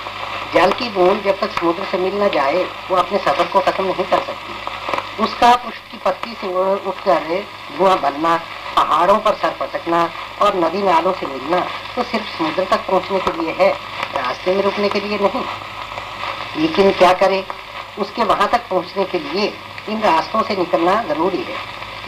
जल 0.55 0.71
की 0.73 0.89
बूंद 0.91 1.23
जब 1.25 1.39
तक 1.41 1.51
समुद्र 1.53 1.85
से 1.91 1.99
मिल 1.99 2.23
न 2.23 2.29
जाए, 2.31 2.63
वो 2.91 2.97
अपने 2.97 3.19
सफ़र 3.19 3.47
को 3.53 3.61
खत्म 3.61 3.85
नहीं 3.85 4.05
कर 4.05 4.21
सकती। 4.21 5.23
उसका 5.25 5.55
पुष्प 5.57 5.91
की 5.91 5.99
पत्ती 6.05 6.35
से 6.41 6.47
उठकर 6.89 7.45
धुआँ 7.79 7.99
बनना, 8.01 8.37
पहाड़ों 8.77 9.19
पर 9.19 9.35
सर 9.35 9.55
पटकना 9.61 10.03
और 10.43 10.57
नदी 10.57 10.83
नालों 10.83 11.13
से 11.13 11.27
मिलना 11.27 11.61
तो 11.95 12.03
सिर्फ़ 12.03 12.37
समुद्र 12.37 12.65
तक 12.65 12.87
पहुँचने 12.89 13.19
के 13.21 13.33
लिए 13.41 13.55
है, 13.59 13.71
रास्ते 14.17 14.55
में 14.55 14.63
रुकने 14.63 14.89
के 14.89 15.01
लिए 15.01 15.19
नहीं। 15.19 15.43
लेकिन 16.57 16.91
क्या 16.93 17.13
करे? 17.15 17.45
उसके 17.99 18.25
वहाँ 18.25 18.49
तक 18.49 18.69
पहुँचने 18.71 19.05
के 19.05 19.19
लिए 19.19 19.53
इन 19.89 20.01
रास्तों 20.03 20.43
से 20.43 20.57
निकलना 20.57 21.03
ज़रूरी 21.09 21.43
है। 21.43 21.57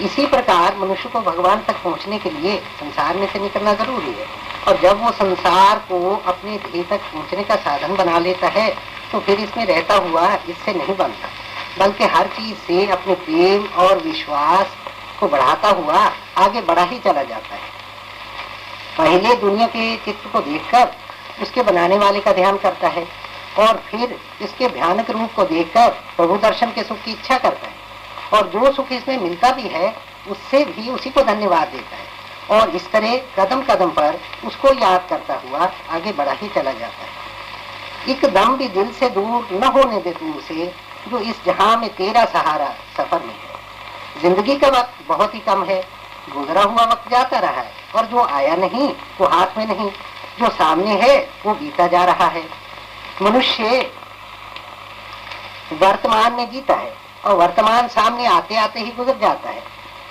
इसी 0.05 0.27
प्रकार 0.27 0.77
मनुष्य 0.79 1.09
को 1.09 1.20
भगवान 1.23 1.62
तक 1.66 1.83
पहुँचने 1.85 2.18
के 2.18 2.31
लिए 2.31 2.57
संसार 2.81 3.16
में 3.16 3.27
से 3.33 3.38
निकलना 3.38 3.75
ज़रूरी 3.75 4.12
है। 4.12 4.27
और 4.68 4.81
जब 4.81 5.03
वो 5.03 5.11
संसार 5.14 5.79
को 5.88 5.99
अपने 6.27 6.57
ध्येय 6.61 6.83
तक 6.90 7.01
पहुँचने 7.12 7.44
का 7.44 7.57
साधन 7.59 7.96
बना 7.96 8.18
लेता 8.18 8.49
है 8.51 8.68
तो 9.12 9.20
फिर 9.20 9.40
इसमें 9.40 9.64
रहता 9.66 9.94
हुआ 9.99 10.27
इससे 10.35 10.73
नहीं 10.75 10.96
बनता, 10.96 11.29
बल्कि 11.79 12.05
हर 12.07 12.27
चीज़ 12.29 12.57
से 12.59 12.87
अपने 12.88 13.14
प्रेम 13.16 13.64
और 13.79 13.99
विश्वास 14.01 14.77
को 15.20 15.29
बढ़ाता 15.29 15.70
हुआ 15.70 16.11
आगे 16.38 16.61
बढ़ा 16.62 16.83
ही 16.83 16.99
चला 16.99 17.23
जाता 17.23 17.55
है। 17.55 17.68
पहले 18.99 19.35
दुनिया 19.38 19.66
के 19.68 19.96
चित्र 19.96 20.29
को 20.29 20.40
देखकर 20.42 21.42
उसके 21.42 21.62
बनाने 21.62 21.99
वाले 21.99 22.20
का 22.20 22.33
ध्यान 22.33 22.57
करता 22.59 22.88
है, 22.88 23.07
और 23.59 23.83
फिर 23.87 24.18
इसके 24.42 24.68
भयानक 24.68 25.11
रूप 25.11 25.35
को 25.37 25.44
देखकर 25.46 25.88
प्रभु 26.16 26.37
दर्शन 26.38 26.70
के 26.70 26.83
सुख 26.83 26.99
की 27.05 27.11
इच्छा 27.12 27.38
करता 27.38 27.66
है, 27.66 27.75
और 28.33 28.49
जो 28.51 28.73
सुख 28.73 28.92
इसमें 28.92 29.18
मिलता 29.18 29.51
भी 29.53 29.68
है, 29.68 29.94
उससे 30.31 30.64
भी 30.66 30.90
उसी 30.90 31.11
को 31.11 31.23
धन्यवाद 31.25 31.68
देता 31.68 31.96
है। 31.96 32.18
और 32.50 32.70
इस 32.70 32.90
तरह 32.92 33.16
कदम 33.38 33.62
कदम 33.62 33.90
पर 33.90 34.18
उसको 34.44 34.72
याद 34.74 35.06
करता 35.10 35.34
हुआ 35.34 35.70
आगे 35.90 36.12
बढ़ा 36.12 36.32
ही 36.32 36.48
चला 36.48 36.72
जाता 36.72 37.04
है। 37.04 38.14
एकदम 38.14 38.56
भी 38.56 38.68
दिल 38.68 38.92
से 38.92 39.08
दूर 39.10 39.48
न 39.52 39.64
होने 39.64 40.00
दे 40.00 40.12
तू 40.12 40.32
उसे, 40.32 40.72
जो 41.08 41.18
इस 41.18 41.44
जहाँ 41.46 41.76
में 41.76 41.88
तेरा 41.94 42.24
सहारा 42.24 42.74
सफ़र 42.96 43.20
में 43.20 43.34
है। 43.34 44.20
ज़िंदगी 44.22 44.56
का 44.56 44.68
वक्त 44.68 45.08
बहुत 45.08 45.34
ही 45.34 45.40
कम 45.40 45.64
है, 45.64 45.80
गुजरा 46.32 46.62
हुआ 46.62 46.84
वक्त 46.84 47.10
जाता 47.10 47.38
रहा 47.38 47.60
है, 47.60 47.72
और 47.96 48.06
जो 48.06 48.24
आया 48.24 48.56
नहीं, 48.56 48.88
वो 49.20 49.26
हाथ 49.26 49.58
में 49.58 49.66
नहीं, 49.66 49.90
जो 50.40 50.48
सामने 50.48 50.94
है, 50.96 51.18
वो 51.46 51.54
बीता 51.54 51.86
जा 51.86 52.04
रहा 52.04 52.26
है। 52.26 52.44
मनुष्य 53.22 53.90
वर्तमान 55.72 56.32
में 56.32 56.50
जीता 56.50 56.74
है, 56.74 56.92
और 57.24 57.36
वर्तमान 57.36 57.88
सामने 57.88 58.26
आते 58.26 58.56
आते 58.56 58.80
ही 58.80 58.90
गुजर 58.90 59.18
जाता 59.18 59.50
है। 59.50 59.62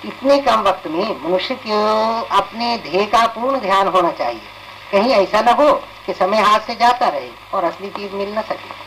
इतने 0.04 0.38
कम 0.38 0.60
वक्त 0.60 0.86
में 0.86 1.24
मनुष्य 1.24 1.54
को 1.54 2.20
अपने 2.36 2.76
ध्येय 2.78 3.04
का 3.06 3.26
पूर्ण 3.26 3.58
ध्यान 3.60 3.88
होना 3.88 4.10
चाहिए। 4.10 4.40
कहीं 4.92 5.12
ऐसा 5.12 5.40
न 5.40 5.48
हो 5.48 5.72
कि 6.06 6.12
समय 6.12 6.38
हाथ 6.38 6.60
से 6.60 6.74
जाता 6.74 7.08
रहे 7.08 7.28
और 7.54 7.64
असली 7.64 7.88
चीज़ 7.88 8.12
मिल 8.12 8.38
न 8.38 8.42
सके। 8.42 8.78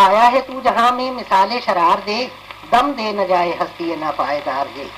आया 0.00 0.22
है 0.22 0.40
तू 0.40 0.60
जहाँ 0.60 0.90
में 0.92 1.10
मिसाले 1.10 1.60
शरार 1.60 2.00
दे, 2.00 2.24
दम 2.72 2.92
दे 2.92 3.12
न 3.12 3.26
जाए 3.26 3.56
हस्ती 3.60 3.96
न 3.96 4.10
पाएदार 4.10 4.66
दे। 4.66 4.88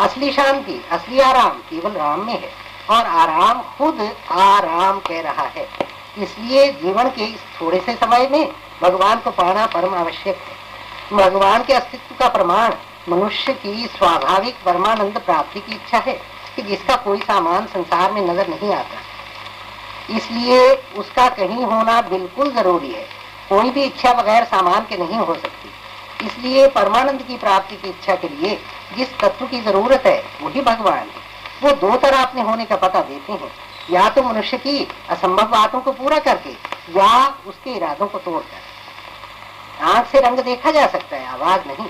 असली 0.00 0.32
शांति, 0.32 0.80
असली 0.92 1.20
आराम 1.20 1.58
केवल 1.70 1.92
राम 1.92 2.26
में 2.26 2.32
है 2.32 2.50
और 2.90 3.06
आराम 3.06 3.62
खुद 3.78 4.00
आराम 4.30 4.98
कह 4.98 5.20
रहा 5.20 5.46
है। 5.46 5.68
इसलिए 6.18 6.70
जीवन 6.72 7.08
के 7.08 7.24
इस 7.24 7.40
थोड़े 7.60 7.80
से 7.80 7.94
समय 7.94 8.28
में 8.28 8.52
भगवान 8.82 9.20
को 9.20 9.30
पाना 9.30 9.66
परम 9.66 9.94
आवश्यक 9.94 10.36
है। 10.36 11.16
भगवान 11.18 11.64
के 11.64 11.72
अस्तित्व 11.72 12.14
का 12.14 12.28
प्रमाण 12.28 12.72
मनुष्य 13.08 13.52
की 13.52 13.86
स्वाभाविक 13.86 14.54
परमानंद 14.64 15.18
प्राप्ति 15.18 15.60
की 15.60 15.74
इच्छा 15.74 15.98
है 15.98 16.12
कि 16.56 16.62
जिसका 16.62 16.96
कोई 16.96 17.18
सामान 17.18 17.66
संसार 17.66 18.12
में 18.12 18.20
नज़र 18.22 18.48
नहीं 18.48 18.72
आता। 18.74 18.96
इसलिए 20.16 20.74
उसका 20.98 21.28
कहीं 21.28 21.64
होना 21.64 22.00
बिल्कुल 22.00 22.52
ज़रूरी 22.52 22.92
है। 22.92 23.06
कोई 23.48 23.70
भी 23.70 23.84
इच्छा 23.84 24.12
बगैर 24.12 24.44
सामान 24.44 24.80
के 24.80 24.96
नहीं 24.96 25.16
हो 25.16 25.34
सकती। 25.34 26.26
इसलिए 26.26 26.66
परमानंद 26.68 27.22
की 27.22 27.36
प्राप्ति 27.36 27.76
की 27.76 27.88
इच्छा 27.88 28.14
के 28.14 28.28
लिए 28.28 28.58
जिस 28.96 29.18
तत्व 29.18 29.46
की 29.46 29.60
ज़रूरत 29.60 30.02
है, 30.06 30.22
वही 30.42 30.60
भगवान 30.60 30.98
है। 30.98 31.26
वो 31.62 31.70
दो 31.70 31.96
तरह 31.96 32.22
अपने 32.22 32.42
होने 32.42 32.64
का 32.64 32.76
पता 32.76 33.00
देते 33.00 33.32
हैं। 33.32 33.50
या 33.90 34.08
तो 34.08 34.22
मनुष्य 34.22 34.56
की 34.56 34.88
असंभव 35.10 35.46
बातों 35.46 35.80
को 35.80 35.92
पूरा 35.92 36.18
करके, 36.18 36.50
या 36.98 37.26
उसके 37.46 37.70
इरादों 37.70 38.06
को 38.06 38.18
तोड़कर। 38.18 39.84
आँख 39.84 40.06
से 40.06 40.20
रंग 40.20 40.38
देखा 40.38 40.70
जा 40.70 40.86
सकता 40.86 41.16
है, 41.16 41.26
आवाज़ 41.26 41.66
नहीं। 41.66 41.86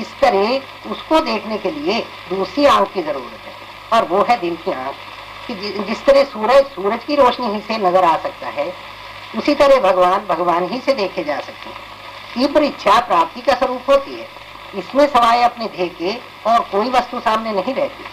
इस 0.00 0.14
तरह 0.20 0.90
उसको 0.90 1.20
देखने 1.20 1.58
के 1.58 1.70
लिए 1.70 2.00
दूसरी 2.30 2.64
आँख 2.66 2.92
की 2.92 3.02
ज़रूरत 3.02 3.46
है। 3.46 3.54
और 3.92 4.08
वो 4.08 4.22
है 4.28 4.40
दिल 4.40 4.56
की 4.56 4.72
आँख 4.72 4.94
कि 5.46 5.54
जिस 5.84 6.04
तरह 6.04 6.24
सूरज 6.24 6.64
सूरज 6.66 7.04
की 7.04 7.14
रोशनी 7.14 7.52
ही 7.52 7.60
से 7.60 7.76
नज़र 7.78 8.04
आ 8.04 8.16
सकता 8.16 8.48
है, 8.50 8.72
उसी 9.38 9.54
तरह 9.54 9.80
भगवान 9.80 10.26
भगवान 10.28 10.68
ही 10.68 10.80
से 10.80 10.92
देखे 10.94 11.24
जा 11.24 11.38
सकते 11.40 11.70
हैं। 11.70 11.84
तीव्र 12.34 12.62
इच्छा 12.62 12.98
प्राप्ति 13.00 13.40
का 13.40 13.54
स्वरूप 13.54 13.90
होती 13.90 14.14
है। 14.14 14.28
इसमें 14.74 15.06
सवाए 15.06 15.42
अपने 15.42 15.66
ध्येय 15.66 15.88
के 15.98 16.12
और 16.50 16.60
कोई 16.72 16.90
वस्तु 16.90 17.20
सामने 17.20 17.52
नहीं 17.52 17.74
रहती। 17.74 18.04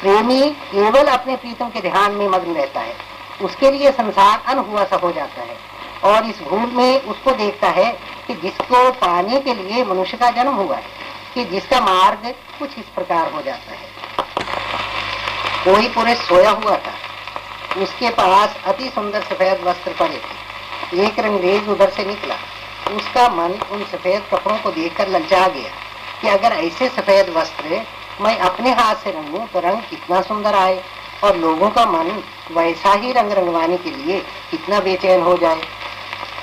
प्रेमी 0.00 0.40
केवल 0.70 1.06
अपने 1.08 1.36
प्रीतम 1.36 1.68
के 1.68 1.80
ध्यान 1.80 2.12
में 2.12 2.26
मग्न 2.28 2.54
रहता 2.54 2.80
है। 2.80 2.94
उसके 3.42 3.70
लिए 3.70 3.90
संसार 3.92 4.42
अन 4.46 4.58
हुआ 4.60 4.84
सा 4.84 4.96
हो 4.96 5.12
जाता 5.12 5.42
है। 5.42 5.56
और 6.04 6.24
इस 6.26 6.40
भूल 6.42 6.70
में 6.72 7.02
उसको 7.02 7.32
देखता 7.32 7.68
है 7.70 7.90
कि 8.26 8.34
जिसको 8.34 8.90
पाने 8.92 9.40
के 9.40 9.54
लिए 9.54 9.84
मनुष्य 9.84 10.16
का 10.16 10.30
जन्म 10.30 10.54
हुआ 10.54 10.76
है। 10.76 11.00
कि 11.34 11.44
जिसका 11.44 11.80
मार्ग 11.80 12.26
कुछ 12.58 12.78
इस 12.78 12.88
प्रकार 12.94 13.32
हो 13.32 13.42
जाता 13.42 13.72
है। 13.72 13.90
कोई 15.64 15.88
पुरुष 15.88 16.26
सोया 16.28 16.50
हुआ 16.52 16.76
था। 16.76 16.94
उसके 17.82 18.10
पास 18.12 18.56
अति 18.66 18.90
सुंदर 18.94 19.22
सफ़ेद 19.22 19.60
वस्त्र 19.64 19.92
पड़े 20.00 20.16
थे। 20.16 21.04
एक 21.04 21.18
रंगरेज 21.18 21.68
उधर 21.68 21.90
से 21.90 22.04
निकला। 22.04 22.34
उसका 22.92 23.28
मन 23.28 23.58
उन 23.72 23.84
सफ़ेद 23.84 24.22
कपड़ों 24.32 24.56
को 24.58 24.70
देखकर 24.70 25.08
ललचा 25.08 25.46
गया 25.48 25.70
कि 26.20 26.28
अगर 26.28 26.52
ऐसे 26.54 26.88
सफ़ेद 26.88 27.28
वस्त्र 27.36 27.82
मैं 28.20 28.36
अपने 28.40 28.72
हाथ 28.72 28.94
से 28.94 29.10
रंगूं 29.10 29.46
तो 29.46 29.60
रंग 29.60 29.82
कितना 29.90 30.20
सुंदर 30.22 30.54
आए 30.54 30.82
और 31.24 31.36
लोगों 31.36 31.70
का 31.70 31.84
मन 31.86 32.22
वैसा 32.52 32.92
ही 32.94 33.12
रंग 33.12 33.32
रंगवाने 33.32 33.76
के 33.76 33.90
लिए 33.90 34.18
कितना 34.50 34.80
बेचैन 34.80 35.22
हो 35.22 35.36
जाए। 35.36 35.60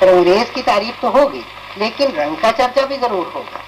रंगरेज 0.03 0.49
की 0.49 0.61
तारीफ़ 0.61 1.01
तो 1.01 1.09
होगी, 1.09 1.43
लेकिन 1.77 2.11
रंग 2.11 2.37
का 2.37 2.51
चर्चा 2.53 2.85
भी 2.85 2.97
ज़रूर 2.97 3.31
होगा। 3.35 3.63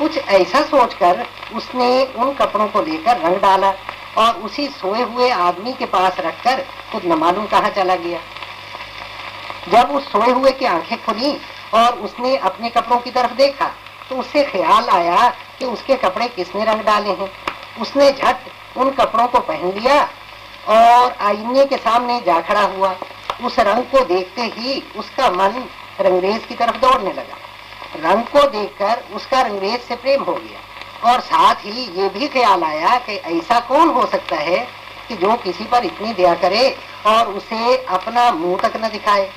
कुछ 0.00 0.16
ऐसा 0.18 0.60
सोचकर 0.64 1.24
उसने 1.56 1.88
उन 2.16 2.32
कपड़ों 2.34 2.66
को 2.68 2.82
लेकर 2.82 3.18
रंग 3.18 3.36
डाला 3.36 3.72
और 4.18 4.40
उसी 4.44 4.66
सोए 4.70 5.02
हुए 5.02 5.30
आदमी 5.30 5.72
के 5.72 5.86
पास 5.88 6.18
रखकर 6.18 6.62
खुद 6.92 7.04
न 7.04 7.18
मालूम 7.18 7.46
कहा 7.46 7.68
चला 7.70 7.96
गया। 7.96 8.20
जब 9.70 9.90
उस 9.90 10.10
सोए 10.12 10.30
हुए 10.30 10.50
की 10.52 10.64
आँखें 10.66 10.96
खुली 11.04 11.32
और 11.74 11.98
उसने 11.98 12.36
अपने 12.38 12.70
कपड़ों 12.70 12.98
की 12.98 13.10
तरफ़ 13.10 13.34
देखा 13.34 13.70
तो 14.08 14.16
उससे 14.16 14.42
ख्याल 14.44 14.88
आया 14.90 15.28
कि 15.58 15.64
उसके 15.66 15.96
कपड़े 15.98 16.28
किसने 16.28 16.64
रंग 16.64 16.80
डाले 16.84 17.10
हैं। 17.10 17.30
उसने 17.80 18.10
झट 18.12 18.76
उन 18.76 18.90
कपड़ों 18.92 19.26
को 19.26 19.40
पहन 19.42 19.78
लिया 19.78 20.00
और 20.70 21.16
आईने 21.22 21.64
के 21.66 21.76
सामने 21.78 22.20
जा 22.26 22.40
खड़ा 22.42 22.62
हुआ। 22.68 22.94
उस 23.44 23.58
रंग 23.60 23.84
को 23.92 24.04
देखते 24.06 24.42
ही 24.56 24.82
उसका 24.96 25.30
मन 25.32 25.62
रंगरेज 26.00 26.44
की 26.44 26.54
तरफ़ 26.54 26.76
दौड़ने 26.78 27.12
लगा। 27.12 27.36
रंग 27.96 28.24
को 28.24 28.48
देखकर 28.48 29.02
उसका 29.14 29.40
रंगरेज 29.40 29.80
से 29.80 29.96
प्रेम 29.96 30.22
हो 30.22 30.34
गया। 30.34 31.10
और 31.10 31.20
साथ 31.20 31.54
ही 31.54 31.82
ये 32.00 32.08
भी 32.08 32.28
ख्याल 32.28 32.62
आया 32.64 32.96
कि 32.98 33.12
ऐसा 33.12 33.60
कौन 33.60 33.88
हो 33.88 34.06
सकता 34.06 34.36
है 34.36 34.58
कि 35.08 35.16
जो 35.16 35.34
किसी 35.34 35.64
पर 35.64 35.84
इतनी 35.84 36.12
दया 36.12 36.34
करे 36.34 36.68
और 37.06 37.32
उसे 37.32 37.76
अपना 37.76 38.30
मुँह 38.32 38.58
तक 38.58 38.76
न 38.76 38.88
दिखाए? 38.88 39.30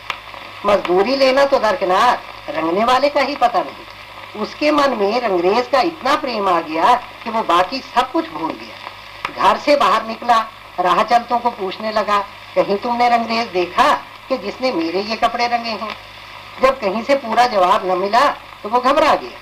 मजदूरी 0.65 1.15
लेना 1.15 1.45
तो 1.45 1.59
दरकिनार 1.59 2.19
रंगने 2.49 2.83
वाले 2.83 3.09
का 3.09 3.21
ही 3.21 3.35
पता 3.35 3.59
नहीं। 3.59 4.41
उसके 4.41 4.71
मन 4.71 4.89
में 4.89 5.19
रंगरेज 5.21 5.67
का 5.67 5.81
इतना 5.81 6.15
प्रेम 6.15 6.47
आ 6.49 6.59
गया 6.61 6.93
कि 7.23 7.29
वो 7.29 7.41
बाकी 7.43 7.79
सब 7.95 8.11
कुछ 8.11 8.29
भूल 8.29 8.51
गया। 8.51 9.43
घर 9.43 9.57
से 9.57 9.75
बाहर 9.75 10.05
निकला, 10.05 10.37
राह 10.79 11.03
चलतों 11.03 11.39
को 11.39 11.49
पूछने 11.49 11.91
लगा, 11.91 12.19
कहीं 12.55 12.77
तुमने 12.77 13.09
रंगरेज 13.09 13.47
देखा 13.47 13.91
कि 14.29 14.37
जिसने 14.37 14.71
मेरे 14.71 15.01
ये 15.01 15.15
कपड़े 15.15 15.47
रंगे 15.47 15.69
हैं? 15.69 15.95
जब 16.61 16.79
कहीं 16.79 17.03
से 17.03 17.15
पूरा 17.17 17.45
जवाब 17.47 17.85
न 17.85 17.97
मिला 17.97 18.27
तो 18.63 18.69
वो 18.69 18.79
घबरा 18.79 19.13
गया। 19.15 19.39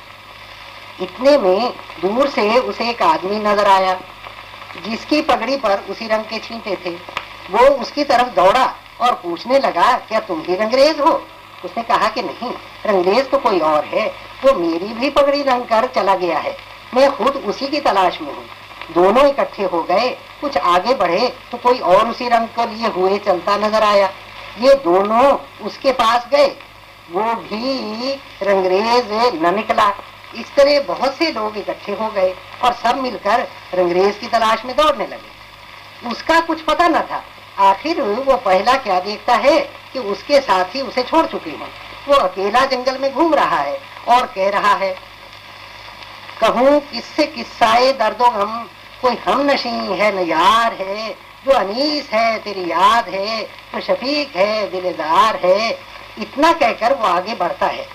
इतने 1.02 1.38
में 1.38 1.74
दूर 2.02 2.28
से 2.30 2.58
उसे 2.60 2.90
एक 2.90 3.02
आदमी 3.04 3.40
नज़र 3.40 3.68
आया, 3.70 3.94
जिसकी 4.86 5.22
पगड़ी 5.24 5.58
पर 5.58 5.84
उसी 5.90 6.08
रंग 6.08 6.24
के 6.26 6.40
छींटे 6.40 6.76
थे। 6.86 6.96
वो 7.52 7.68
उसकी 7.76 8.04
तरफ़ 8.04 8.34
दौड़ा 8.36 8.66
और 9.02 9.14
पूछने 9.14 9.60
लगा, 9.60 9.92
क्या 10.00 10.20
तुम 10.22 10.42
भी 10.42 10.56
रंगरेज 10.56 11.00
हो? 11.00 11.12
उसने 11.66 11.84
कहा 11.84 12.08
कि 12.10 12.22
नहीं, 12.22 12.52
रंगरेज 12.86 13.30
तो 13.32 13.38
कोई 13.40 13.60
और 13.62 13.86
है। 13.86 14.08
वो 14.44 14.54
मेरी 14.56 14.94
भी 14.94 15.10
पगड़ी 15.12 15.42
रंग 15.44 15.66
कर 15.66 15.88
चला 15.96 16.16
गया 16.16 16.38
है। 16.40 16.56
मैं 16.94 17.10
खुद 17.12 17.36
उसी 17.48 17.68
की 17.68 17.80
तलाश 17.82 18.20
में 18.22 18.28
हूँ। 18.28 18.44
दोनों 18.94 19.28
इकट्ठे 19.28 19.64
हो 19.64 19.82
गए, 19.84 20.10
कुछ 20.42 20.58
आगे 20.58 20.94
बढ़े 20.96 21.28
तो 21.52 21.58
कोई 21.58 21.80
और 21.80 22.10
उसी 22.10 22.28
रंग 22.30 22.48
को 22.56 22.66
लिए 22.66 22.88
हुए 22.92 23.18
चलता 23.20 23.58
नज़र 23.58 23.84
आया। 23.84 24.10
ये 24.60 24.74
दोनों 24.84 25.38
उसके 25.66 25.92
पास 25.94 26.28
गए 26.32 26.48
वो 27.12 27.34
भी 27.36 28.14
रंगरेज 28.44 29.12
न 29.44 29.54
निकला। 29.56 29.90
इस 30.36 30.56
तरह 30.56 30.80
बहुत 30.80 31.16
से 31.16 31.32
लोग 31.32 31.58
इकट्ठे 31.58 31.92
हो 31.92 32.10
गए 32.10 32.34
और 32.64 32.74
सब 32.74 32.98
मिलकर 32.98 33.48
रंगरेज 33.74 34.18
की 34.18 34.28
तलाश 34.28 34.66
में 34.66 34.76
दौड़ने 34.76 35.08
लगे। 35.08 36.10
उसका 36.10 36.40
कुछ 36.40 36.62
पता 36.62 36.88
न 36.88 37.02
था। 37.02 37.24
आखिर 37.60 38.02
वो 38.02 38.38
पहला 38.38 38.76
क्या 38.78 39.00
देखता 39.00 39.36
है 39.36 39.60
कि 39.94 40.00
उसके 40.00 40.40
साथी 40.42 40.82
उसे 40.82 41.04
छोड़ 41.04 41.26
चुके 41.26 41.50
हैं। 41.50 41.72
वो 42.08 42.16
अकेला 42.16 42.66
जंगल 42.66 42.98
में 42.98 43.14
घूम 43.14 43.34
रहा 43.34 43.58
है 43.58 43.78
और 44.08 44.26
कह 44.26 44.50
रहा 44.50 44.74
है, 44.76 44.96
कहूँ, 46.42 46.80
किससे 46.80 47.26
किस्साए 47.26 47.92
दर्दो 47.94 48.26
हम? 48.26 48.70
कोई 49.02 49.16
हम 49.16 49.42
नशी 49.42 49.70
है, 49.70 50.12
न 50.16 50.28
यार 50.28 50.74
है। 50.74 51.10
जो 51.46 51.52
अनीस 51.52 52.10
है, 52.10 52.38
तेरी 52.40 52.72
याद 52.72 53.10
है। 53.10 53.42
जो 53.44 53.82
शफीक 53.82 54.36
है, 54.36 54.72
दिलेदार 54.72 55.36
है। 55.36 55.91
इतना 56.20 56.52
कहकर 56.54 56.94
वो 56.94 57.06
आगे 57.06 57.36
बढ़ता 57.36 57.68
है। 57.68 57.88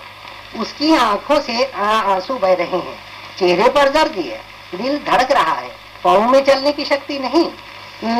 उसकी 0.59 0.95
आँखों 0.95 1.41
से 1.41 1.71
आँसू 1.75 2.33
बह 2.33 2.53
रहे 2.53 2.77
हैं। 2.77 2.99
चेहरे 3.39 3.69
पर 3.69 3.89
दर्द 3.89 4.11
है 4.11 4.41
दिल 4.75 4.97
धड़क 4.97 5.31
रहा 5.31 5.53
है। 5.53 5.71
पाँव 6.03 6.29
में 6.29 6.43
चलने 6.45 6.71
की 6.71 6.85
शक्ति 6.85 7.19
नहीं। 7.19 7.51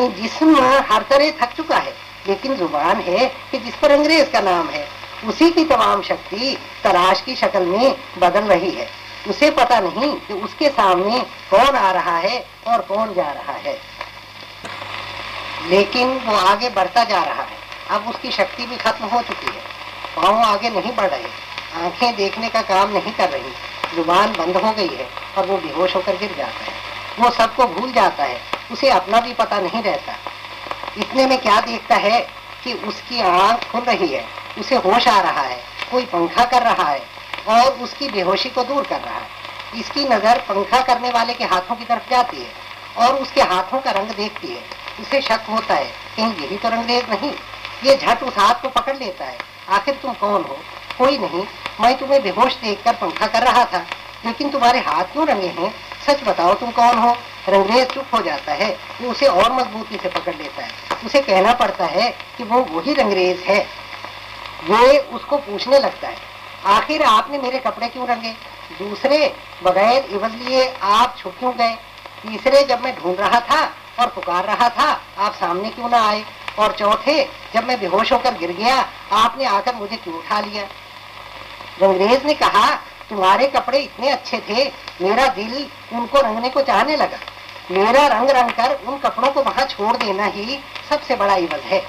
जिसम 0.10 0.56
हर 0.92 1.02
तरह 1.02 1.32
थक 1.32 1.54
चुका 1.54 1.78
है। 1.78 1.94
लेकिन 2.28 2.56
ज़ुबान 2.56 2.98
है 2.98 3.26
कि 3.52 3.58
जिस 3.58 3.76
पर 3.76 3.92
अंग्रेज़ 3.92 4.30
का 4.30 4.40
नाम 4.42 4.70
है। 4.70 4.88
उसी 5.26 5.52
की 5.52 5.64
तमाम 5.66 6.02
शक्ति 6.02 6.58
तलाश 6.84 7.22
की 7.22 7.36
शक्ल 7.36 7.64
में 7.64 7.96
बदल 8.18 8.44
रही 8.44 8.72
है। 8.72 8.90
उसे 9.28 9.52
पता 9.52 9.80
नहीं 9.80 10.14
कि 10.14 10.34
उसके 10.34 10.70
सामने 10.70 11.20
कौन 11.52 11.76
आ 11.76 11.92
रहा 11.92 12.18
है 12.18 12.46
और 12.68 12.82
कौन 12.82 13.14
जा 13.14 13.32
रहा 13.32 13.54
है। 13.54 13.80
लेकिन 15.70 16.18
वो 16.18 16.36
आगे 16.36 16.70
बढ़ता 16.70 17.04
जा 17.04 17.24
रहा 17.24 17.44
है। 17.44 17.58
अब 17.90 18.08
उसकी 18.08 18.32
शक्ति 18.32 18.66
भी 18.66 18.78
खत्म 18.78 19.06
हो 19.06 19.22
चुकी 19.22 19.46
है। 19.46 19.77
पाँव 20.18 20.42
आगे 20.44 20.70
नहीं 20.70 20.96
बढ़ 20.96 21.10
रहे। 21.10 21.86
आँखें 21.86 22.16
देखने 22.16 22.50
का 22.50 22.62
काम 22.62 22.94
नहीं 22.94 23.12
कर 23.14 23.30
रही। 23.30 23.52
ज़ुबान 23.96 24.32
बंद 24.32 24.58
हो 24.58 24.72
गई 24.72 24.88
है 24.88 25.08
और 25.38 25.46
वो 25.46 25.58
बेहोश 25.58 25.96
होकर 25.96 26.18
गिर 26.18 26.34
जाता 26.38 26.64
है। 26.64 26.76
वो 27.20 27.30
सबको 27.32 27.66
भूल 27.66 27.92
जाता 27.92 28.24
है। 28.24 28.40
उसे 28.72 28.90
अपना 28.90 29.20
भी 29.20 29.34
पता 29.34 29.60
नहीं 29.60 29.82
रहता। 29.84 30.14
इतने 30.98 31.26
में 31.26 31.38
क्या 31.38 31.60
देखता 31.62 31.96
है 31.96 32.20
कि 32.64 32.74
उसकी 32.88 33.22
आँख 33.22 33.70
खुल 33.72 33.82
रही 33.82 34.08
है। 34.08 34.24
उसे 34.60 34.76
होश 34.76 35.08
आ 35.08 35.20
रहा 35.22 35.42
है। 35.42 35.60
कोई 35.92 36.06
पंखा 36.06 36.46
कर 36.46 36.64
रहा 36.64 36.90
है 36.90 37.02
और 37.48 37.72
उसकी 37.80 38.10
बेहोशी 38.10 38.50
को 38.50 38.64
दूर 38.64 38.84
कर 38.84 39.00
रहा 39.00 39.20
है। 39.20 39.80
इसकी 39.80 40.04
नज़र 40.04 40.40
पंखा 40.40 40.82
करने 40.82 41.10
वाले 41.10 41.34
के 41.34 41.44
हाथों 41.44 41.76
की 41.76 41.86
तरफ़ 41.86 42.10
जाती 42.10 42.38
है 42.38 43.06
और 43.06 43.16
उसके 43.16 43.42
हाथों 43.42 43.80
का 43.80 43.92
रंग 43.92 44.10
देखती 44.10 44.48
है। 44.48 44.62
उसे 45.02 45.22
शक 45.22 45.46
होता 45.50 45.74
है, 45.74 45.92
कहीं 46.18 46.34
यही 46.36 46.58
तो 46.58 46.70
रंगरेज 46.70 47.10
नहीं। 47.10 47.32
ये 47.84 47.96
झट 47.98 48.24
उस 48.24 48.38
हाथ 48.38 48.62
को 48.62 48.70
पकड़ 48.70 48.96
लेता 48.98 49.26
है। 49.26 49.38
आखिर 49.70 49.96
तुम 50.02 50.14
कौन 50.14 50.44
हो? 50.44 50.58
कोई 50.98 51.18
नहीं, 51.18 51.44
मैं 51.82 51.98
तुम्हें 51.98 52.22
बेहोश 52.24 52.56
देखकर 52.56 52.94
पंखा 52.96 53.28
कर 53.28 53.44
रहा 53.44 53.64
था, 53.66 53.86
लेकिन 54.26 54.50
तुम्हारे 54.50 54.80
हाथ 54.80 55.04
क्यों 55.04 55.28
रंगे 55.28 55.48
हैं? 55.58 55.74
सच 56.08 56.24
बताओ 56.24 56.54
तुम 56.54 56.72
कौन 56.72 56.98
हो? 56.98 57.16
रंगरेज 57.50 57.88
चुप 57.88 58.14
हो 58.14 58.22
जाता 58.22 58.54
है, 58.54 58.70
वो 59.02 59.12
उसे 59.12 59.28
और 59.28 59.52
मजबूती 59.54 59.98
से 59.98 60.10
पकड़ 60.10 60.36
लेता 60.36 60.64
है। 60.64 60.70
उसे 61.06 61.22
कहना 61.22 61.54
पड़ता 61.54 61.86
है 61.88 62.10
कि 62.38 62.44
वो 62.44 62.62
वही 62.72 62.94
रंगरेज 62.94 63.44
है। 63.48 63.60
ये 64.70 64.98
उसको 65.00 65.38
पूछने 65.40 65.80
लगता 65.80 66.08
है, 66.08 66.16
आखिर 66.68 67.04
आपने 67.04 67.38
मेरे 67.38 67.60
कपड़े 67.60 67.88
क्यों 67.88 68.08
रंगे? 68.08 68.32
दूसरे 68.80 69.18
बगैर 69.64 70.06
इवज 70.06 70.34
लिए 70.38 70.68
आप 70.84 71.16
छुप 71.18 71.36
क्यों 71.40 71.54
गए? 71.58 71.76
तीसरे 72.22 72.64
जब 72.66 72.84
मैं 72.84 72.96
ढूंढ 72.96 73.20
रहा 73.20 73.40
था 73.42 73.62
और 74.00 74.08
पुकार 74.08 74.46
रहा 74.46 74.70
था, 74.70 74.90
आप 75.18 75.34
सामने 75.36 75.70
क्यों 75.70 75.90
ना 75.90 76.02
आए? 76.08 76.24
और 76.60 76.72
चौथे, 76.72 77.24
जब 77.54 77.63
मैं 77.63 77.80
बेहोश 77.80 78.12
होकर 78.13 78.38
गिर 78.38 78.52
गया, 78.52 78.76
आपने 79.13 79.46
आकर 79.46 79.76
मुझे 79.76 79.96
क्यों 79.96 80.15
उठा 80.15 80.39
लिया? 80.39 80.63
रंगरेज 81.82 82.26
ने 82.26 82.34
कहा, 82.34 82.70
तुम्हारे 83.10 83.48
कपड़े 83.48 83.80
इतने 83.80 84.10
अच्छे 84.10 84.38
थे, 84.50 84.63
मेरा 85.02 85.28
दिल 85.34 85.65
उनको 85.93 86.22
रंगने 86.22 86.50
को 86.50 86.62
चाहने 86.62 86.96
लगा। 86.96 87.17
मेरा 87.72 88.06
रंग 88.08 88.30
रंग 88.30 88.50
कर 88.52 88.78
उन 88.88 88.98
कपड़ों 88.98 89.30
को 89.32 89.41
वहाँ 89.43 89.65
छोड़ 89.65 89.96
देना 89.98 90.26
ही 90.26 90.60
सबसे 90.89 91.15
बड़ा 91.15 91.36
इवज 91.36 91.63
है। 91.65 91.82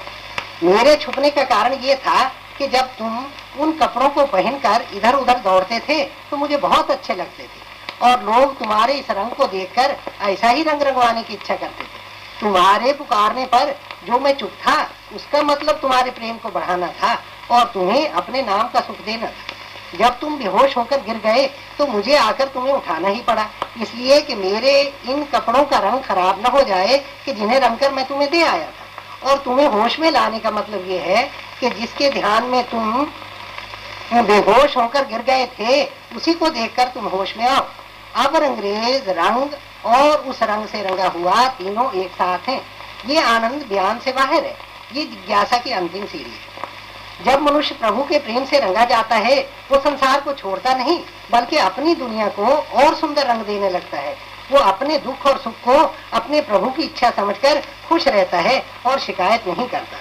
मेरे 0.63 0.95
छुपने 0.95 1.29
का 1.29 1.43
कारण 1.45 1.73
ये 1.73 1.95
था 1.97 2.23
कि 2.57 2.67
जब 2.67 2.87
तुम 2.97 3.25
उन 3.59 3.71
कपड़ों 3.71 4.09
को 4.09 4.25
पहनकर 4.27 4.85
इधर 4.93 5.15
उधर 5.15 5.37
दौड़ते 5.39 5.79
थे 5.79 6.03
तो 6.29 6.37
मुझे 6.37 6.57
बहुत 6.57 6.91
अच्छे 6.91 7.15
लगते 7.15 7.43
थे। 7.43 7.67
और 8.01 8.23
लोग 8.23 8.57
तुम्हारे 8.59 8.93
इस 8.93 9.09
रंग 9.11 9.31
को 9.31 9.45
देखकर 9.47 9.95
ऐसा 10.21 10.49
ही 10.49 10.63
रंग 10.63 10.81
रंगवाने 10.81 11.23
की 11.23 11.33
इच्छा 11.33 11.55
करते 11.55 11.83
थे। 11.83 11.98
तुम्हारे 12.41 12.93
पुकारने 12.93 13.45
पर 13.45 13.71
जो 14.05 14.19
मैं 14.19 14.33
चुप 14.37 14.51
था, 14.61 14.81
उसका 15.15 15.41
मतलब 15.43 15.75
तुम्हारे 15.77 16.11
प्रेम 16.11 16.37
को 16.37 16.49
बढ़ाना 16.49 16.87
था 16.93 17.13
और 17.51 17.63
तुम्हें 17.73 18.09
अपने 18.09 18.41
नाम 18.43 18.67
का 18.69 18.79
सुख 18.79 18.99
देना 19.05 19.27
था। 19.27 19.97
जब 19.97 20.19
तुम 20.19 20.37
बेहोश 20.37 20.75
होकर 20.77 21.01
गिर 21.01 21.17
गए 21.19 21.45
तो 21.77 21.85
मुझे 21.87 22.15
आकर 22.17 22.47
तुम्हें 22.47 22.73
उठाना 22.73 23.09
ही 23.09 23.19
पड़ा। 23.21 23.45
इसलिए 23.81 24.19
कि 24.21 24.35
मेरे 24.35 24.81
इन 24.81 25.23
कपड़ों 25.25 25.63
का 25.63 25.77
रंग 25.79 26.01
खराब 26.03 26.39
न 26.39 26.51
हो 26.51 26.61
जाए 26.63 26.97
कि 27.25 27.33
जिन्हें 27.33 27.59
रंग 27.59 27.77
कर 27.77 27.91
मैं 27.93 28.05
तुम्हें 28.07 28.29
दे 28.31 28.43
आया 28.43 28.67
था। 28.67 29.29
और 29.29 29.37
तुम्हें 29.37 29.67
होश 29.69 29.99
में 29.99 30.09
लाने 30.11 30.39
का 30.39 30.51
मतलब 30.51 30.89
ये 30.89 30.99
है 30.99 31.23
कि 31.59 31.69
जिसके 31.71 32.09
ध्यान 32.11 32.43
में 32.45 32.63
तुम 32.69 33.05
बेहोश 34.23 34.77
होकर 34.77 35.05
गिर 35.07 35.21
गए 35.23 35.45
थे, 35.59 35.83
उसी 36.15 36.33
को 36.33 36.49
देखकर 36.49 36.87
तुम 36.87 37.07
होश 37.07 37.35
में 37.37 37.45
आओ। 37.47 37.65
अब 38.15 38.35
अंग्रेज़ 38.35 39.09
रंग 39.09 39.49
और 39.85 40.17
उस 40.17 40.43
रंग 40.43 40.67
से 40.67 40.81
रंगा 40.81 41.07
हुआ 41.07 41.47
तीनों 41.47 41.93
एक 41.93 42.11
साथ 42.11 42.39
हैं। 42.39 42.61
ये 43.05 43.21
आनंद 43.21 43.65
बयान 43.69 43.99
से 43.99 44.11
बाहर 44.11 44.43
है। 44.43 44.57
ये 44.93 45.05
जिज्ञासा 45.05 45.57
की 45.57 45.71
अंतिम 45.71 46.05
सीढ़ी 46.05 46.31
है। 46.31 46.49
जब 47.25 47.41
मनुष्य 47.41 47.75
प्रभु 47.75 48.03
के 48.03 48.19
प्रेम 48.19 48.45
से 48.45 48.59
रंगा 48.59 48.85
जाता 48.85 49.15
है, 49.15 49.49
वो 49.71 49.79
संसार 49.79 50.19
को 50.19 50.33
छोड़ता 50.33 50.73
नहीं, 50.73 50.99
बल्कि 51.31 51.57
अपनी 51.57 51.95
दुनिया 51.95 52.27
को 52.27 52.45
और 52.47 52.95
सुंदर 52.95 53.27
रंग 53.27 53.41
देने 53.41 53.69
लगता 53.69 53.97
है। 53.97 54.17
वो 54.51 54.59
अपने 54.59 54.97
दुख 54.97 55.25
और 55.25 55.37
सुख 55.39 55.53
को 55.53 55.95
अपने 56.13 56.41
प्रभु 56.41 56.69
की 56.69 56.83
इच्छा 56.83 57.09
समझकर 57.09 57.63
खुश 57.89 58.07
रहता 58.07 58.37
है 58.37 58.65
और 58.85 58.99
शिकायत 58.99 59.47
नहीं 59.47 59.67
करता। 59.67 59.97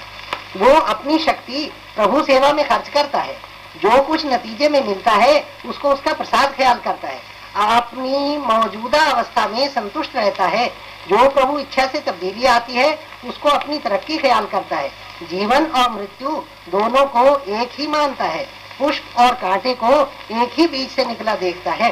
वो 0.57 0.81
अपनी 0.81 1.19
शक्ति 1.19 1.73
प्रभु 1.97 2.23
सेवा 2.23 2.53
में 2.53 2.69
खर्च 2.69 2.88
करता 2.88 3.19
है। 3.19 3.35
जो 3.77 4.03
कुछ 4.03 4.27
नतीजे 4.27 4.69
में 4.69 4.87
मिलता 4.87 5.12
है, 5.12 5.47
उसको 5.67 5.93
उसका 5.93 6.12
प्रसाद 6.12 6.55
ख्याल 6.57 6.79
करता 6.79 7.09
है। 7.09 7.38
अपनी 7.59 8.38
मौजूदा 8.38 9.05
अवस्था 9.05 9.47
में 9.49 9.68
संतुष्ट 9.68 10.16
रहता 10.16 10.47
है। 10.47 10.66
जो 11.09 11.29
प्रभु 11.29 11.59
इच्छा 11.59 11.87
से 11.87 12.01
तब्दीली 12.01 12.47
आती 12.47 12.73
है, 12.73 12.99
उसको 13.29 13.49
अपनी 13.49 13.79
तरक्की 13.79 14.18
ख्याल 14.18 14.47
करता 14.47 14.77
है। 14.77 14.88
जीवन 15.23 15.66
और 15.66 15.90
मृत्यु 15.90 16.31
दोनों 16.68 17.05
को 17.07 17.53
एक 17.55 17.71
ही 17.73 17.87
मानता 17.87 18.25
है। 18.25 18.44
पुष्प 18.79 19.18
और 19.18 19.35
कांटे 19.35 19.75
को 19.75 20.01
एक 20.42 20.53
ही 20.53 20.66
बीज 20.66 20.90
से 20.90 21.05
निकला 21.05 21.35
देखता 21.35 21.73
है। 21.73 21.90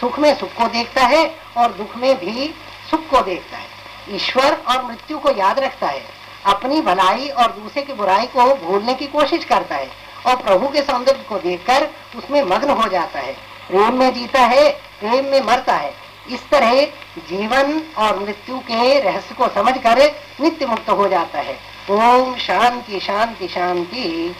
सुख 0.00 0.18
में 0.18 0.34
सुख 0.34 0.48
को 0.48 0.68
देखता 0.68 1.02
है 1.02 1.34
और 1.56 1.72
दुख 1.72 1.96
में 1.96 2.14
भी 2.16 2.54
सुख 2.90 3.08
को 3.08 3.20
देखता 3.20 3.56
है। 3.56 3.66
ईश्वर 4.10 4.58
और 4.68 4.84
मृत्यु 4.84 5.18
को 5.18 5.30
याद 5.30 5.58
रखता 5.58 5.86
है। 5.86 6.02
अपनी 6.46 6.80
भलाई 6.80 7.28
और 7.28 7.52
दूसरे 7.52 7.82
की 7.82 7.92
बुराई 7.92 8.26
को 8.26 8.54
भूलने 8.54 8.94
की 8.94 9.06
कोशिश 9.06 9.44
करता 9.44 9.76
है 9.76 9.90
और 10.26 10.36
प्रभु 10.36 10.68
के 10.68 10.82
सौंदर्य 10.82 11.24
को 11.28 11.38
देखकर 11.38 11.88
उसमें 12.16 12.42
मग्न 12.42 12.70
हो 12.70 12.88
जाता 12.88 13.18
है। 13.18 13.32
प्रेम 13.68 13.98
में 13.98 14.14
जीता 14.14 14.40
है 14.40 14.87
प्रेम 15.00 15.24
में 15.24 15.40
मरता 15.40 15.74
है। 15.74 15.94
इस 16.30 16.40
तरह 16.50 16.84
जीवन 17.28 17.82
और 17.98 18.18
मृत्यु 18.18 18.58
के 18.58 19.00
रहस्य 19.00 19.34
को 19.34 19.48
समझकर 19.48 19.98
नित्य 20.40 20.66
मुक्त 20.66 20.90
हो 20.90 21.08
जाता 21.08 21.38
है। 21.38 21.58
ओम 21.90 22.36
शांति 22.36 23.00
शांति 23.00 23.48
शांति। 23.48 24.34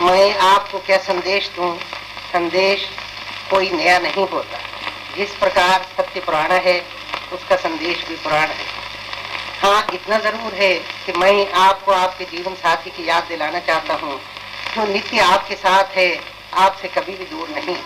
मैं 0.00 0.38
आपको 0.38 0.78
क्या 0.78 0.98
संदेश 0.98 1.50
दूँ? 1.56 1.74
संदेश 2.32 2.88
कोई 3.50 3.70
नया 3.70 3.98
नहीं 3.98 4.26
होता। 4.28 4.58
जिस 5.16 5.34
प्रकार 5.34 5.86
सत्य 5.96 6.20
पुराना 6.20 6.54
है, 6.54 6.80
उसका 7.32 7.56
संदेश 7.56 8.04
भी 8.08 8.16
पुराना 8.16 8.54
है। 8.54 8.66
हाँ 9.62 9.86
इतना 9.94 10.18
ज़रूर 10.18 10.54
है 10.54 10.74
कि 10.74 11.12
मैं 11.12 11.52
आपको 11.52 11.92
आपके 11.92 12.24
जीवन 12.24 12.54
साथी 12.54 12.90
की 12.90 13.08
याद 13.08 13.24
दिलाना 13.28 13.58
चाहता 13.58 13.94
हूँ। 13.94 14.20
जो 14.74 14.92
नित्य 14.92 15.18
आपके 15.18 15.54
साथ 15.54 15.96
है, 15.96 16.20
आपसे 16.54 16.88
कभी 16.88 17.12
भी 17.12 17.24
दूर 17.24 17.48
नहीं। 17.48 17.76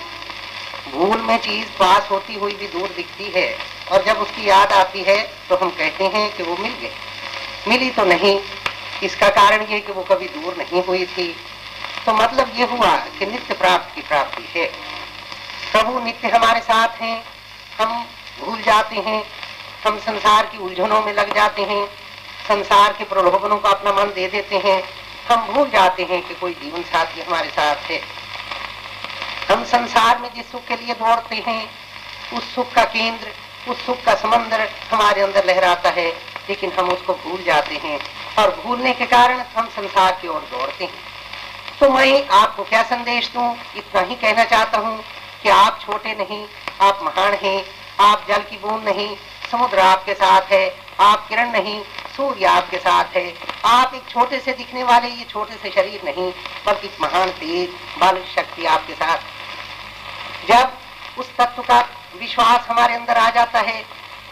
भूल 0.88 1.20
में 1.20 1.36
चीज़ 1.38 1.66
पास 1.78 2.08
होती 2.10 2.34
हुई 2.34 2.54
भी 2.54 2.66
दूर 2.68 2.88
दिखती 2.88 3.30
है, 3.34 3.46
और 3.92 4.04
जब 4.04 4.18
उसकी 4.18 4.48
याद 4.48 4.72
आती 4.72 5.02
है 5.02 5.16
तो 5.48 5.56
हम 5.56 5.70
कहते 5.70 6.04
हैं 6.06 6.30
कि 6.36 6.42
वो 6.42 6.56
मिल 6.56 6.72
गई। 6.72 6.90
मिली 7.68 7.90
तो 7.90 8.04
नहीं, 8.04 8.38
इसका 9.02 9.28
कारण 9.30 9.62
ये 9.64 9.80
कि 9.80 9.92
वो 9.92 10.02
कभी 10.04 10.28
दूर 10.30 10.56
नहीं 10.58 10.82
हुई 10.84 11.04
थी। 11.06 11.34
तो 12.06 12.12
मतलब 12.14 12.52
ये 12.56 12.64
हुआ 12.66 12.96
कि 13.18 13.26
नित्य 13.26 13.54
प्राप्त 13.54 13.94
की 13.94 14.02
प्राप्ति 14.02 14.48
है। 14.50 14.66
प्रभु 15.72 16.00
नित्य 16.00 16.28
हमारे 16.28 16.60
साथ 16.62 17.00
हैं, 17.00 17.22
हम 17.78 18.04
भूल 18.40 18.60
जाते 18.62 18.96
हैं, 18.98 19.22
हम 19.86 19.98
संसार 20.00 20.46
की 20.46 20.58
उलझनों 20.58 21.00
में 21.02 21.12
लग 21.14 21.34
जाते 21.34 21.62
हैं, 21.64 21.84
संसार 22.48 22.92
के 22.92 23.04
प्रलोभनों 23.04 23.56
को 23.56 23.68
अपना 23.68 23.92
मन 23.92 24.12
दे 24.14 24.26
देते 24.28 24.58
हैं, 24.58 24.82
हम 25.28 25.46
भूल 25.46 25.68
जाते 25.70 26.02
हैं 26.02 26.20
कि 26.22 26.34
कोई 26.34 26.52
जीवन 26.54 26.82
साथी 26.84 27.20
हमारे 27.20 27.48
साथ 27.50 27.90
है। 27.90 28.00
हम 29.52 29.64
संसार 29.64 30.18
में 30.18 30.28
जिस 30.34 30.50
सुख 30.52 30.60
के 30.68 30.76
लिए 30.76 30.94
दौड़ते 30.94 31.36
हैं, 31.46 31.68
उस 32.32 32.54
सुख 32.54 32.72
का 32.72 32.84
केंद्र, 32.84 33.32
उस 33.70 33.84
सुख 33.86 33.96
का 34.04 34.14
समंदर 34.14 34.60
हमारे 34.90 35.22
अंदर 35.22 35.44
लहराता 35.44 35.90
है, 35.90 36.06
लेकिन 36.48 36.72
हम 36.72 36.88
उसको 36.88 37.14
भूल 37.14 37.42
जाते 37.42 37.74
हैं 37.74 37.98
और 38.38 38.54
भूलने 38.62 38.92
के 38.92 39.06
कारण 39.06 39.40
हम 39.56 39.66
संसार 39.68 40.18
की 40.22 40.28
ओर 40.28 40.40
दौड़ते 40.52 40.84
हैं। 40.84 41.78
तो 41.80 41.88
मैं 41.88 42.28
आपको 42.28 42.64
क्या 42.64 42.82
संदेश 42.82 43.30
दूँ? 43.34 43.54
इतना 43.76 44.00
ही 44.00 44.14
कहना 44.14 44.44
चाहता 44.44 44.78
हूँ 44.78 44.98
कि 45.42 45.48
आप 45.48 45.80
छोटे 45.82 46.14
नहीं, 46.14 46.44
आप 46.80 47.00
महान 47.02 47.34
हैं, 47.34 47.64
आप 48.00 48.24
जल 48.28 48.42
की 48.50 48.56
बूंद 48.56 48.88
नहीं, 48.88 49.16
समुद्र 49.50 49.80
आपके 49.80 50.14
साथ 50.14 50.52
है, 50.52 50.64
आप 51.00 51.28
किरण 51.28 51.52
नहीं, 51.52 51.80
सूर्य 52.16 52.44
आपके 52.46 52.78
साथ 52.78 53.16
है। 53.16 53.26
आप 53.66 53.94
एक 53.94 54.08
छोटे 54.08 54.40
से 54.40 54.52
दिखने 54.52 54.82
वाले, 54.84 55.08
ये 55.08 55.26
छोटे 55.30 55.54
से 55.62 55.70
शरीर 55.70 56.00
नहीं, 56.04 56.30
बल्कि 56.66 56.90
महान 57.00 57.30
तेज 57.40 57.68
बल 58.00 58.22
शक्ति 58.36 58.66
आपके 58.66 58.94
साथ। 58.94 59.30
जब 60.48 60.72
उस 61.18 61.34
तत्व 61.36 61.62
का 61.62 61.80
विश्वास 62.20 62.66
हमारे 62.68 62.94
अंदर 62.94 63.16
आ 63.18 63.28
जाता 63.30 63.60
है 63.60 63.80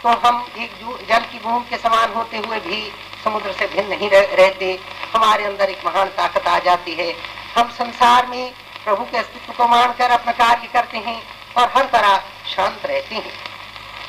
तो 0.03 0.09
हम 0.19 0.45
एक 0.57 0.71
जल 1.09 1.25
की 1.31 1.39
बूंद 1.39 1.65
के 1.69 1.77
समान 1.77 2.13
होते 2.13 2.37
हुए 2.37 2.59
भी 2.61 2.81
समुद्र 3.23 3.51
से 3.53 3.65
भिन्न 3.67 3.89
नहीं 3.89 4.09
रहते। 4.09 4.79
हमारे 5.13 5.43
अंदर 5.45 5.69
एक 5.69 5.85
महान 5.85 6.07
ताकत 6.17 6.47
आ 6.47 6.57
जाती 6.59 6.93
है। 6.95 7.13
हम 7.57 7.69
संसार 7.71 8.27
में 8.27 8.51
प्रभु 8.85 9.03
के 9.03 9.17
अस्तित्व 9.17 9.53
को 9.53 9.67
मानकर 9.67 10.11
अपना 10.11 10.31
कार्य 10.33 10.67
करते 10.73 10.97
हैं 10.99 11.21
और 11.57 11.71
हर 11.75 11.85
तरह 11.93 12.17
शांत 12.47 12.85
रहते 12.85 13.15
हैं। 13.15 13.33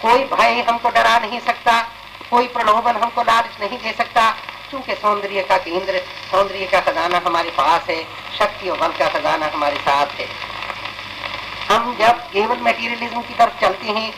कोई 0.03 0.25
भय 0.27 0.61
हमको 0.69 0.91
डरा 0.91 1.19
नहीं 1.19 1.41
सकता, 1.41 1.81
कोई 2.31 2.47
प्रलोभन 2.49 2.97
हमको 3.03 3.23
लालच 3.23 3.61
नहीं 3.61 3.79
दे 3.79 3.93
सकता, 3.93 4.31
क्योंकि 4.71 4.95
सौंदर्य 4.95 5.43
का 5.43 5.57
केंद्र 5.59 5.99
सौंदर्य 6.31 6.67
का 6.67 6.81
खजाना 6.83 7.21
हमारे 7.27 7.51
पास 7.51 7.89
है 7.91 8.03
शक्ति 8.39 8.69
और 8.69 8.79
बल 8.79 8.93
का 8.99 9.09
खजाना 9.11 9.51
हमारे 9.55 9.77
साथ 9.81 10.21
है। 10.21 10.27
हम 11.73 11.95
जब 11.99 12.19
केवल 12.33 12.57
मेटीरियलिज्म 12.63 13.21
की 13.21 13.35
तरफ़ 13.35 13.61
चलते 13.61 13.87
हैं, 13.89 14.11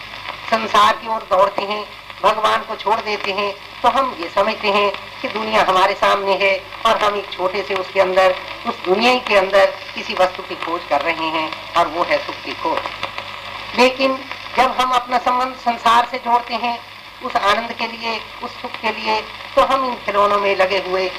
संसार 0.51 0.93
की 0.95 1.09
ओर 1.09 1.21
दौड़ते 1.31 1.63
हैं, 1.65 1.85
भगवान 2.23 2.63
को 2.69 2.77
छोड़ 2.77 3.01
देते 3.01 3.33
हैं 3.33 3.53
तो 3.83 3.89
हम 3.91 4.17
ये 4.21 4.29
समझते 4.31 4.69
हैं 4.69 4.91
कि 5.21 5.29
दुनिया 5.29 5.63
हमारे 5.69 5.95
सामने 5.95 6.35
है 6.41 6.53
और 6.87 6.97
हम 7.03 7.17
एक 7.17 7.31
छोटे 7.33 7.63
से 7.63 7.75
उसके 7.75 8.01
अंदर, 8.01 8.35
उस 8.67 8.85
दुनिया 8.85 9.15
के 9.29 9.35
अंदर 9.37 9.67
किसी 9.95 10.15
वस्तु 10.21 10.43
की 10.43 10.55
खोज 10.65 10.81
कर 10.91 11.01
रहे 11.03 11.29
हैं 11.31 11.49
और 11.79 11.89
वो 11.89 12.05
है 12.11 12.19
सुख 12.19 12.43
की 12.45 12.53
खोज। 12.63 13.79
लेकिन 13.79 14.17
जब 14.57 14.75
हम 14.81 14.91
अपना 14.93 15.19
संबंध 15.21 15.55
संसार 15.65 16.09
से 16.11 16.19
जोड़ते 16.21 16.55
हैं, 16.57 16.79
उस 17.25 17.37
आनंद 17.37 17.73
के 17.73 17.87
लिए, 17.87 18.19
उस 18.43 18.51
सुख 18.63 18.81
के 18.83 18.91
लिए 18.93 19.21
तो 19.55 19.63
हम 19.65 19.85
इन 19.87 19.95
खिलौनों 20.07 20.39
में 20.39 20.55
लगे 20.57 20.79
हुए, 20.89 21.11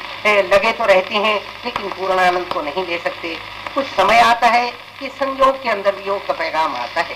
लगे 0.46 0.72
तो 0.72 0.86
रहते 0.86 1.16
हैं, 1.18 1.40
लेकिन 1.66 1.90
पूर्ण 1.90 2.20
आनंद 2.22 2.54
को 2.54 2.62
नहीं 2.62 2.86
ले 2.88 2.98
सकते। 3.00 3.38
कुछ 3.76 3.86
समय 3.88 4.20
आता 4.22 4.48
है 4.50 4.72
कि 5.00 5.08
संयोग 5.10 5.62
के 5.64 5.70
अंदर 5.70 6.02
योग 6.08 6.26
का 6.28 6.34
पैगाम 6.34 6.76
आता 6.76 7.02
है। 7.02 7.16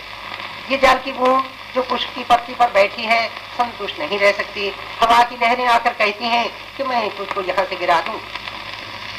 ये 0.72 0.78
जल 0.78 0.98
की 1.06 1.12
बूंद 1.12 1.44
जो 1.76 1.82
पुष्प 1.82 2.13
की 2.15 2.24
पत्ती 2.24 2.54
पर 2.54 2.72
बैठी 2.72 3.04
है, 3.04 3.28
संतुष्ट 3.58 4.00
नहीं 4.00 4.20
रह 4.20 4.32
सकती। 4.32 4.72
हवा 5.02 5.24
की 5.24 5.36
लहरें 5.36 5.65
आकर 5.68 5.94
कहती 5.94 6.26
हैं 6.26 6.48
कि 6.78 6.84
मैं 6.84 7.10
तुझको 7.18 7.42
यहाँ 7.42 7.65
से 7.65 7.76
गिरा 7.76 8.00
दूँ। 8.02 8.20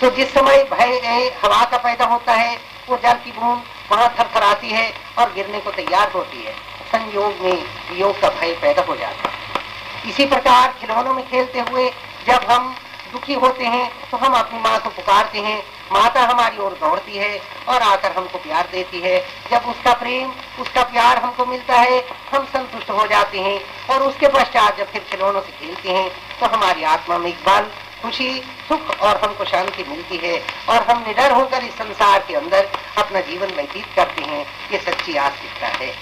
तो 0.01 0.11
जिस 0.11 0.33
समय 0.35 0.62
भय 0.73 1.31
हवा 1.44 1.64
का 1.64 1.77
पैदा 1.79 2.05
होता 2.05 2.33
है, 2.33 2.57
वो 2.88 2.96
जल 2.96 3.14
की 3.25 3.33
बूंद 3.33 3.62
वहाँ 3.90 4.09
थरथराती 4.18 4.68
है 4.68 4.92
और 5.18 5.33
गिरने 5.33 5.61
को 5.61 5.70
तैयार 5.70 6.11
होती 6.12 6.42
है। 6.42 6.53
संयोग 6.92 7.42
में 7.42 7.64
योग 7.99 8.20
का 8.20 8.29
भय 8.31 8.53
पैदा 8.62 8.83
हो 8.83 8.96
जाता 8.96 9.29
है। 9.29 10.11
इसी 10.11 10.27
प्रकार 10.27 10.75
खिलौनों 10.81 11.14
में 11.14 11.27
खेलते 11.29 11.61
हुए 11.61 11.88
जब 12.27 12.51
हम 12.51 12.75
दुखी 13.12 13.35
होते 13.35 13.64
हैं 13.66 13.90
तो 14.11 14.16
हम 14.16 14.35
अपनी 14.35 14.59
माँ 14.61 14.79
को 14.79 14.90
पुकारते 14.90 15.38
हैं 15.38 15.62
माता 15.92 16.20
हमारी 16.22 16.59
ओर 16.59 16.72
दौड़ती 16.81 17.16
है 17.16 17.40
और 17.68 17.83
आकर 17.83 18.12
हमको 18.12 18.38
प्यार 18.38 18.68
देती 18.72 19.00
है। 19.00 19.18
जब 19.50 19.68
उसका 19.68 19.92
प्रेम, 19.94 20.31
उसका 20.61 20.83
प्यार 20.85 21.16
हमको 21.16 21.46
मिलता 21.46 21.76
है, 21.76 22.00
हम 22.33 22.44
संतुष्ट 22.46 22.90
हो 22.90 23.07
जाते 23.07 23.38
हैं 23.40 23.59
और 23.90 24.03
उसके 24.03 24.29
पश्चात 24.31 24.79
जब 24.79 24.90
फिर 24.92 25.03
खिलौनों 25.11 25.40
से 25.40 25.53
खेलते 25.61 25.88
हैं 25.90 26.09
तो 26.40 26.46
हमारी 26.46 26.83
आत्मा 26.87 27.18
में 27.18 27.29
इकबाल 27.29 27.70
खुशी, 28.03 28.31
सुख 28.68 29.00
और 29.00 29.20
हमको 29.24 29.44
शांति 29.44 29.85
मिलती 29.88 30.16
है 30.18 30.37
और 30.68 30.83
हम 30.90 31.03
निडर 31.07 31.33
होकर 31.33 31.64
इस 31.64 31.74
संसार 31.74 32.24
के 32.29 32.35
अंदर 32.35 32.68
अपना 32.98 33.20
जीवन 33.22 33.55
व्यतीत 33.57 33.87
करते 33.96 34.22
हैं। 34.22 34.44
ये 34.72 34.79
सच्ची 34.81 35.16
आस्तिकता 35.18 35.68
है। 35.76 35.92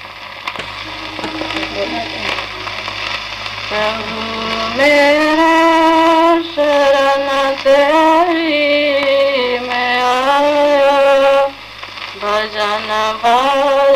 शरण 6.49 7.55
तेरी 7.57 8.98
home. 13.17 13.88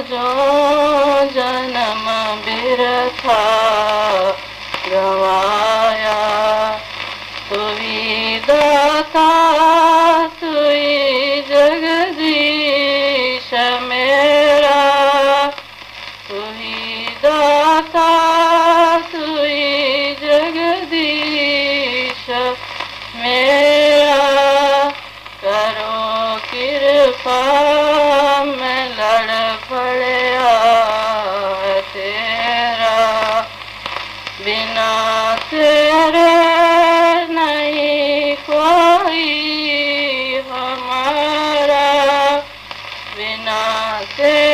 तेरे 44.18 44.52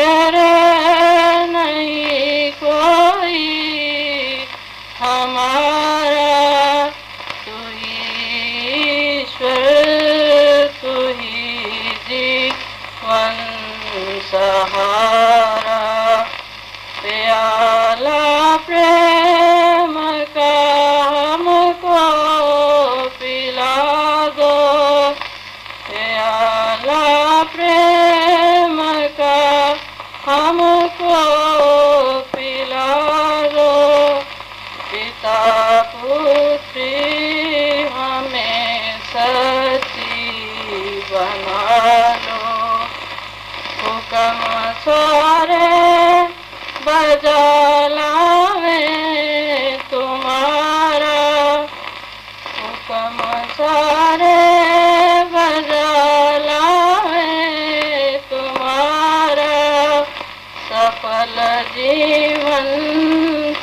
जीवन 61.38 62.66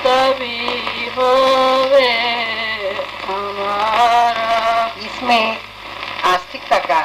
तभी 0.04 1.08
होवे 1.16 2.10
हमारा 3.28 4.86
इसमें 5.06 5.58
आस्तिकता 6.34 6.80
का 6.80 7.02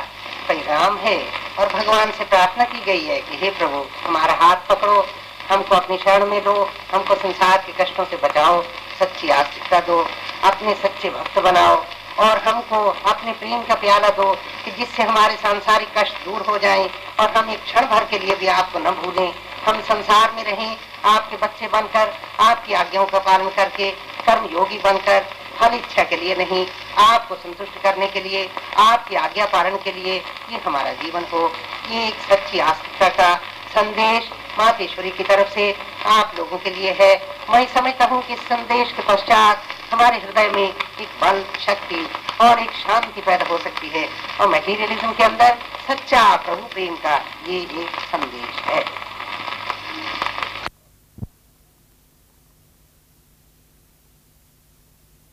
पैगाम 0.49 0.97
है 0.99 1.17
और 1.59 1.69
भगवान 1.73 2.11
से 2.19 2.25
प्रार्थना 2.25 2.65
की 2.65 2.81
गई 2.87 3.05
है 3.05 3.19
कि 3.21 3.37
हे 3.43 3.51
प्रभु, 3.51 3.85
हमारा 4.05 4.35
हाथ 4.43 4.69
पकड़ो, 4.69 5.05
हमको 5.51 5.75
अपनी 5.75 5.97
शरण 5.99 6.27
में 6.27 6.43
दो 6.45 6.55
हमको 6.93 7.15
संसार 7.17 7.57
के 7.67 7.73
कष्टों 7.83 8.05
से 8.05 8.17
बचाओ, 8.25 8.63
सच्ची 9.01 9.31
आस्तिकता 9.31 9.81
दो, 9.87 9.99
अपने 10.45 10.75
सच्चे 10.83 11.11
भक्त 11.11 11.39
बनाओ 11.43 11.77
और 12.21 12.39
हमको 12.47 12.79
अपने 13.11 13.33
प्रेम 13.33 13.63
का 13.65 13.75
प्याला 13.83 14.09
दो 14.17 14.33
कि 14.65 14.71
जिससे 14.79 15.03
हमारे 15.03 15.37
सांसारिक 15.43 15.89
कष्ट 15.99 16.25
दूर 16.25 16.41
हो 16.49 16.59
जाएँ 16.59 16.89
और 17.21 17.31
हम 17.37 17.51
एक 17.51 17.63
क्षण 17.65 17.87
भर 17.87 18.05
के 18.11 18.19
लिए 18.19 18.35
भी 18.41 18.47
आपको 18.55 18.79
न 18.79 18.91
भूलें। 19.03 19.33
हम 19.67 19.81
संसार 19.81 20.33
में 20.37 20.45
रहें, 20.45 20.77
आपके 21.05 21.37
बच्चे 21.37 21.67
बनकर, 21.67 22.13
आपकी 22.41 22.73
आज्ञाओं 22.75 23.07
का 23.07 23.19
पालन 23.19 23.49
करके 23.49 23.91
कर्म 24.27 24.49
योगी 24.53 24.79
बनकर 24.79 25.21
फल 25.59 25.75
इच्छा 25.75 26.03
के 26.03 26.17
लिए 26.17 26.35
नहीं, 26.35 26.67
आपको 26.99 27.35
संतुष्ट 27.35 27.83
करने 27.83 28.07
के 28.07 28.21
लिए, 28.21 28.49
आपकी 28.79 29.17
आज्ञा 29.17 29.47
पालन 29.47 29.77
के 29.77 29.93
लिए 29.93 30.15
ये 30.15 30.61
हमारा 30.67 30.93
जीवन 30.93 31.25
हो। 31.33 31.51
ये 31.91 32.07
एक 32.07 32.21
सच्ची 32.31 32.59
आस्तिकता 32.61 33.09
का 33.09 33.35
संदेश 33.75 34.31
मातेश्वरी 34.59 35.11
की 35.11 35.25
तरफ़ 35.25 35.53
से 35.55 35.75
आप 36.07 36.33
लोगों 36.39 36.59
के 36.59 36.71
लिए 36.71 36.97
है। 37.01 37.15
मैं 37.51 37.67
समझता 37.75 38.05
हूँ 38.05 38.23
कि 38.23 38.33
इस 38.35 38.41
संदेश 38.41 38.93
के 38.93 39.03
पश्चात 39.03 39.63
हमारे 39.93 40.19
हृदय 40.19 40.49
में 40.49 40.69
एक 40.69 41.09
बल, 41.23 41.45
शक्ति 41.61 42.07
और 42.41 42.59
एक 42.59 42.73
शांति 42.77 43.21
पैदा 43.21 43.49
हो 43.51 43.59
सकती 43.59 43.89
है। 43.89 44.09
और 44.41 44.49
मटीरियलिज्म 44.49 45.13
के 45.13 45.25
अंदर 45.25 45.57
सच्चा 45.89 46.25
प्रभु 46.37 46.67
प्रेम 46.67 46.97
का 46.97 47.17
ये 47.49 47.61
एक 47.61 48.01
संदेश 48.11 48.63
है। 48.67 48.85